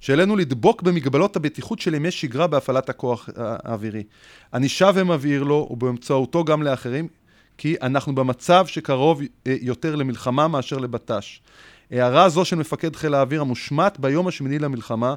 שעלינו 0.02 0.36
לדבוק 0.36 0.82
במגבלות 0.82 1.36
הבטיחות 1.36 1.80
של 1.80 1.94
ימי 1.94 2.12
שגרה 2.12 2.48
בהפעלת 2.48 2.90
הכוח 2.90 3.30
האווירי. 3.36 4.04
אני 4.54 4.70
שב 4.70 4.94
ומבהיר 4.96 5.44
לו, 5.44 5.68
ובאמצעותו 5.72 6.44
גם 6.44 6.64
לאחרים, 6.64 7.08
כי 7.64 7.76
אנחנו 7.82 8.16
במצב 8.16 8.66
שקרוב 8.68 9.22
אה, 9.22 9.56
יותר 9.62 9.96
למלחמה 9.96 10.48
מאשר 10.48 10.78
לבט"ש. 10.78 11.42
הערה 11.92 12.30
זו 12.30 12.46
של 12.46 12.56
מפקד 12.56 12.96
חיל 12.96 13.14
האוויר 13.14 13.42
המושמט 13.42 14.00
ביום 14.00 14.28
השמיני 14.28 14.60
למלחמה 14.60 15.16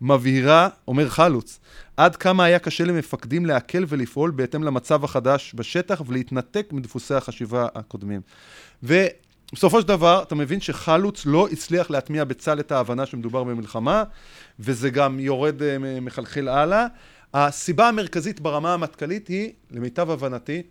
מבהירה, 0.00 0.68
אומר 0.88 1.08
חלוץ, 1.08 1.60
עד 1.96 2.16
כמה 2.16 2.44
היה 2.44 2.58
קשה 2.58 2.84
למפקדים 2.84 3.46
להקל 3.46 3.84
ולפעול 3.88 4.30
בהתאם 4.30 4.64
למצב 4.64 5.04
החדש 5.04 5.52
בשטח 5.54 6.02
ולהתנתק 6.06 6.66
מדפוסי 6.72 7.14
החשיבה 7.14 7.66
הקודמים. 7.74 8.20
ובסופו 8.82 9.80
של 9.80 9.88
דבר, 9.88 10.22
אתה 10.22 10.34
מבין 10.34 10.60
שחלוץ 10.60 11.26
לא 11.26 11.48
הצליח 11.52 11.90
להטמיע 11.90 12.24
בצה"ל 12.24 12.60
את 12.60 12.72
ההבנה 12.72 13.06
שמדובר 13.06 13.44
במלחמה, 13.44 14.04
וזה 14.60 14.90
גם 14.90 15.20
יורד, 15.20 15.62
אה, 15.62 15.78
מחלחל 16.00 16.48
הלאה. 16.48 16.86
הסיבה 17.34 17.88
המרכזית 17.88 18.40
ברמה 18.40 18.74
המטכ"לית 18.74 19.28
היא, 19.28 19.52
למיטב 19.70 20.10
הבנתי, 20.10 20.62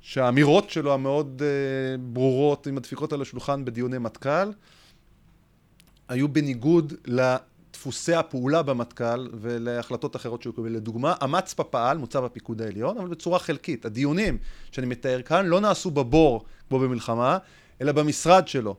שהאמירות 0.00 0.70
שלו 0.70 0.94
המאוד 0.94 1.42
uh, 1.42 2.00
ברורות, 2.12 2.66
עם 2.66 2.76
הדפיקות 2.76 3.12
על 3.12 3.22
השולחן 3.22 3.64
בדיוני 3.64 3.98
מטכ"ל, 3.98 4.50
היו 6.08 6.28
בניגוד 6.28 6.92
דפוסי 7.72 8.14
הפעולה 8.14 8.62
במטכ"ל 8.62 9.28
ולהחלטות 9.40 10.16
אחרות 10.16 10.42
שהוא 10.42 10.54
קיבל. 10.54 10.72
לדוגמה, 10.72 11.14
המצפ"א 11.20 11.62
פעל, 11.62 11.98
מוצב 11.98 12.24
הפיקוד 12.24 12.62
העליון, 12.62 12.98
אבל 12.98 13.08
בצורה 13.08 13.38
חלקית. 13.38 13.84
הדיונים 13.84 14.38
שאני 14.72 14.86
מתאר 14.86 15.22
כאן 15.22 15.46
לא 15.46 15.60
נעשו 15.60 15.90
בבור, 15.90 16.44
כמו 16.68 16.78
במלחמה, 16.78 17.38
אלא 17.80 17.92
במשרד 17.92 18.48
שלו. 18.48 18.76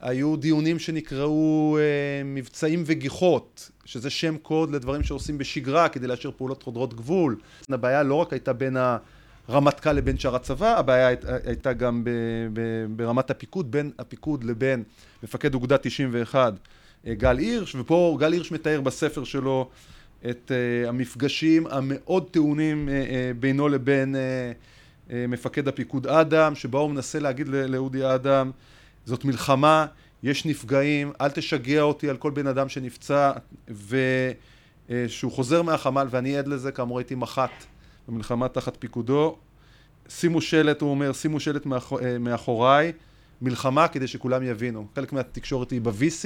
היו 0.00 0.36
דיונים 0.36 0.78
שנקראו 0.78 1.78
אה, 1.78 1.82
מבצעים 2.24 2.82
וגיחות, 2.86 3.70
שזה 3.84 4.10
שם 4.10 4.36
קוד 4.38 4.70
לדברים 4.70 5.02
שעושים 5.02 5.38
בשגרה 5.38 5.88
כדי 5.88 6.06
לאשר 6.06 6.30
פעולות 6.36 6.62
חודרות 6.62 6.94
גבול. 6.94 7.36
הבעיה 7.68 8.02
לא 8.02 8.14
רק 8.14 8.32
הייתה 8.32 8.52
בין 8.52 8.76
הרמטכ"ל 9.48 9.92
לבין 9.92 10.18
שאר 10.18 10.36
הצבא, 10.36 10.78
הבעיה 10.78 11.06
היית, 11.06 11.24
הייתה 11.44 11.72
גם 11.72 12.04
ב, 12.04 12.10
ב, 12.52 12.60
ברמת 12.96 13.30
הפיקוד, 13.30 13.70
בין 13.70 13.90
הפיקוד 13.98 14.44
לבין 14.44 14.82
מפקד 15.22 15.54
אוגדה 15.54 15.78
91 15.78 16.52
אה, 17.06 17.14
גל 17.14 17.38
הירש, 17.38 17.74
ופה 17.74 18.16
גל 18.20 18.32
הירש 18.32 18.52
מתאר 18.52 18.80
בספר 18.80 19.24
שלו 19.24 19.70
את 20.30 20.50
uh, 20.50 20.88
המפגשים 20.88 21.66
המאוד 21.66 22.30
טעונים 22.30 22.88
uh, 22.88 22.90
uh, 22.90 23.40
בינו 23.40 23.68
לבין 23.68 24.14
uh, 24.14 24.18
uh, 25.08 25.12
מפקד 25.28 25.68
הפיקוד 25.68 26.06
אדם, 26.06 26.54
שבו 26.54 26.78
הוא 26.78 26.90
מנסה 26.90 27.18
להגיד 27.18 27.48
לאודי 27.48 28.14
אדם, 28.14 28.50
זאת 29.04 29.24
מלחמה, 29.24 29.86
יש 30.22 30.46
נפגעים, 30.46 31.12
אל 31.20 31.30
תשגע 31.30 31.82
אותי 31.82 32.10
על 32.10 32.16
כל 32.16 32.30
בן 32.30 32.46
אדם 32.46 32.68
שנפצע, 32.68 33.32
ושהוא 33.68 35.32
uh, 35.32 35.34
חוזר 35.34 35.62
מהחמ"ל, 35.62 36.06
ואני 36.10 36.38
עד 36.38 36.48
לזה, 36.48 36.72
כאמור 36.72 36.98
הייתי 36.98 37.14
מח"ט 37.14 37.73
במלחמה 38.08 38.48
תחת 38.48 38.76
פיקודו. 38.78 39.36
שימו 40.08 40.40
שלט, 40.40 40.80
הוא 40.80 40.90
אומר, 40.90 41.12
שימו 41.12 41.40
שלט 41.40 41.66
מאח... 41.66 41.92
מאחוריי, 42.20 42.92
מלחמה 43.42 43.88
כדי 43.88 44.06
שכולם 44.06 44.42
יבינו. 44.42 44.86
חלק 44.94 45.12
מהתקשורת 45.12 45.70
היא 45.70 45.80
ב-VC. 45.80 46.24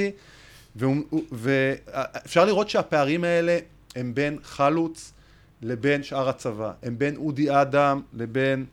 ואפשר 1.33 2.45
לראות 2.45 2.71
שהפערים 2.71 3.25
האלה 3.25 3.59
הם 3.97 4.14
בין 4.14 4.38
חלוץ 4.43 5.12
לבין 5.62 6.03
שאר 6.03 6.29
הצבא, 6.29 6.73
הם 6.83 6.99
בין 6.99 7.17
אודי 7.17 7.61
אדם 7.61 8.01
לבין 8.12 8.64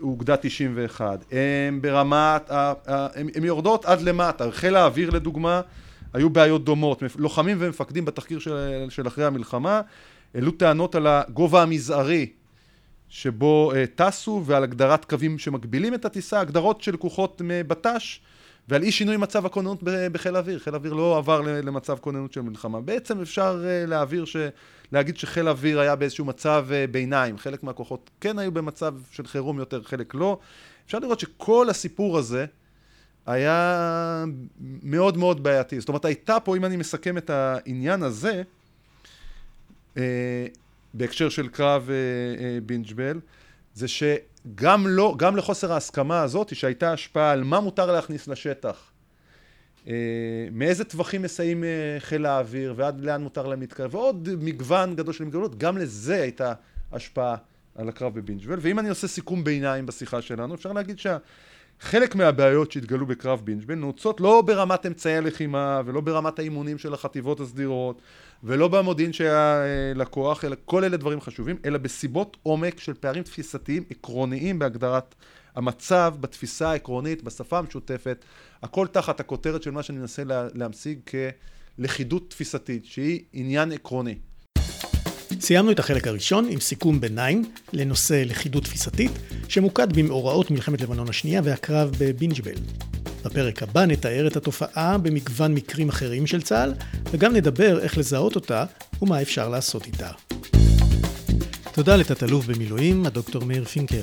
אוגדה 0.00 0.36
91, 0.36 1.24
הם 1.32 1.82
ברמת, 1.82 2.50
הם 3.34 3.44
יורדות 3.44 3.84
עד 3.84 4.00
למטה, 4.00 4.50
חיל 4.50 4.76
האוויר 4.76 5.10
לדוגמה, 5.10 5.60
היו 6.12 6.30
בעיות 6.30 6.64
דומות, 6.64 7.02
לוחמים 7.16 7.56
ומפקדים 7.60 8.04
בתחקיר 8.04 8.38
של, 8.38 8.86
של 8.88 9.06
אחרי 9.06 9.24
המלחמה 9.24 9.80
העלו 10.36 10.50
טענות 10.50 10.94
על 10.94 11.06
הגובה 11.06 11.62
המזערי 11.62 12.30
שבו 13.08 13.72
uh, 13.72 13.76
טסו 13.94 14.42
ועל 14.46 14.62
הגדרת 14.62 15.04
קווים 15.04 15.38
שמגבילים 15.38 15.94
את 15.94 16.04
הטיסה, 16.04 16.40
הגדרות 16.40 16.82
שלקוחות 16.82 17.42
מבט"ש 17.44 18.20
ועל 18.68 18.82
אי 18.82 18.92
שינוי 18.92 19.16
מצב 19.16 19.46
הכוננות 19.46 19.82
בחיל 19.82 20.36
האוויר. 20.36 20.58
חיל 20.58 20.74
האוויר 20.74 20.92
לא 20.92 21.18
עבר 21.18 21.40
למצב 21.40 21.98
כוננות 21.98 22.32
של 22.32 22.40
מלחמה. 22.40 22.80
בעצם 22.80 23.20
אפשר 23.20 23.64
אה, 23.66 23.86
להעביר 23.86 24.24
ש... 24.24 24.36
להגיד 24.92 25.16
שחיל 25.16 25.48
האוויר 25.48 25.80
היה 25.80 25.96
באיזשהו 25.96 26.24
מצב 26.24 26.66
אה, 26.72 26.86
ביניים. 26.90 27.38
חלק 27.38 27.62
מהכוחות 27.62 28.10
כן 28.20 28.38
היו 28.38 28.52
במצב 28.52 28.94
של 29.10 29.26
חירום 29.26 29.58
יותר, 29.58 29.82
חלק 29.82 30.14
לא. 30.14 30.38
אפשר 30.86 30.98
לראות 30.98 31.20
שכל 31.20 31.70
הסיפור 31.70 32.18
הזה 32.18 32.46
היה 33.26 34.24
מאוד 34.82 35.16
מאוד 35.16 35.42
בעייתי. 35.42 35.80
זאת 35.80 35.88
אומרת, 35.88 36.04
הייתה 36.04 36.40
פה, 36.40 36.56
אם 36.56 36.64
אני 36.64 36.76
מסכם 36.76 37.18
את 37.18 37.30
העניין 37.30 38.02
הזה, 38.02 38.42
בהקשר 40.94 41.28
של 41.28 41.48
קרב 41.48 41.90
בינג'בל, 42.66 43.20
זה 43.74 43.88
ש... 43.88 44.02
גם 44.54 44.86
לא, 44.86 45.14
גם 45.18 45.36
לחוסר 45.36 45.72
ההסכמה 45.72 46.22
הזאת 46.22 46.56
שהייתה 46.56 46.92
השפעה 46.92 47.30
על 47.30 47.44
מה 47.44 47.60
מותר 47.60 47.92
להכניס 47.92 48.28
לשטח, 48.28 48.90
אה, 49.88 49.92
מאיזה 50.52 50.84
טווחים 50.84 51.22
מסייעים 51.22 51.64
אה, 51.64 51.96
חיל 51.98 52.26
האוויר 52.26 52.74
ועד 52.76 53.00
לאן 53.00 53.22
מותר 53.22 53.46
להם 53.46 53.60
להתקרב, 53.60 53.94
ועוד 53.94 54.28
מגוון 54.38 54.96
גדול 54.96 55.14
של 55.14 55.24
מגבלות, 55.24 55.58
גם 55.58 55.78
לזה 55.78 56.22
הייתה 56.22 56.52
השפעה 56.92 57.36
על 57.74 57.88
הקרב 57.88 58.14
בבינג'בל, 58.14 58.58
ואם 58.60 58.78
אני 58.78 58.88
עושה 58.88 59.08
סיכום 59.08 59.44
ביניים 59.44 59.86
בשיחה 59.86 60.22
שלנו, 60.22 60.54
אפשר 60.54 60.72
להגיד 60.72 60.98
שחלק 61.80 62.14
מהבעיות 62.14 62.72
שהתגלו 62.72 63.06
בקרב 63.06 63.40
בינג'בל 63.44 63.74
נעוצות 63.74 64.20
לא 64.20 64.42
ברמת 64.42 64.86
אמצעי 64.86 65.16
הלחימה 65.16 65.82
ולא 65.86 66.00
ברמת 66.00 66.38
האימונים 66.38 66.78
של 66.78 66.94
החטיבות 66.94 67.40
הסדירות 67.40 68.00
ולא 68.44 68.68
במודיעין 68.68 69.12
שהיה 69.12 69.62
אה, 69.62 69.92
לקוח, 69.94 70.44
אלא 70.44 70.56
כל 70.64 70.84
אלה 70.84 70.96
דברים 70.96 71.20
חשובים, 71.20 71.56
אלא 71.64 71.78
בסיבות 71.78 72.36
עומק 72.42 72.80
של 72.80 72.94
פערים 72.94 73.22
תפיסתיים 73.22 73.84
עקרוניים 73.90 74.58
בהגדרת 74.58 75.14
המצב, 75.56 76.14
בתפיסה 76.20 76.70
העקרונית, 76.70 77.22
בשפה 77.22 77.58
המשותפת, 77.58 78.24
הכל 78.62 78.86
תחת 78.86 79.20
הכותרת 79.20 79.62
של 79.62 79.70
מה 79.70 79.82
שאני 79.82 79.98
מנסה 79.98 80.24
לה, 80.24 80.48
להמשיג 80.54 80.98
כלכידות 81.78 82.30
תפיסתית, 82.30 82.84
שהיא 82.84 83.24
עניין 83.32 83.72
עקרוני. 83.72 84.18
סיימנו 85.40 85.70
את 85.70 85.78
החלק 85.78 86.06
הראשון 86.06 86.48
עם 86.50 86.60
סיכום 86.60 87.00
ביניים 87.00 87.44
לנושא 87.72 88.22
לכידות 88.26 88.64
תפיסתית, 88.64 89.10
שמוקד 89.48 89.92
במאורעות 89.92 90.50
מלחמת 90.50 90.80
לבנון 90.80 91.08
השנייה 91.08 91.40
והקרב 91.44 91.90
בבינג'בל. 91.98 92.54
בפרק 93.24 93.62
הבא 93.62 93.84
נתאר 93.84 94.26
את 94.26 94.36
התופעה 94.36 94.98
במגוון 94.98 95.54
מקרים 95.54 95.88
אחרים 95.88 96.26
של 96.26 96.42
צה"ל, 96.42 96.74
וגם 97.10 97.32
נדבר 97.36 97.80
איך 97.80 97.98
לזהות 97.98 98.34
אותה 98.34 98.64
ומה 99.02 99.22
אפשר 99.22 99.48
לעשות 99.48 99.86
איתה. 99.86 100.10
תודה 101.72 101.96
לתת-אלוף 101.96 102.46
במילואים, 102.46 103.06
הדוקטור 103.06 103.44
מאיר 103.44 103.64
פינקל. 103.64 104.02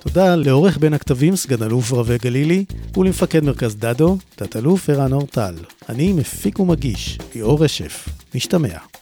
תודה 0.00 0.36
לעורך 0.36 0.78
בין 0.78 0.94
הכתבים, 0.94 1.36
סגן 1.36 1.62
אלוף 1.62 1.92
רבי 1.92 2.18
גלילי, 2.18 2.64
ולמפקד 2.96 3.44
מרכז 3.44 3.76
דדו, 3.76 4.18
תת-אלוף 4.36 4.90
ערן 4.90 5.12
אורטל. 5.12 5.54
אני 5.88 6.12
מפיק 6.12 6.60
ומגיש, 6.60 7.18
ליאור 7.34 7.64
רשף. 7.64 8.08
משתמע. 8.34 9.01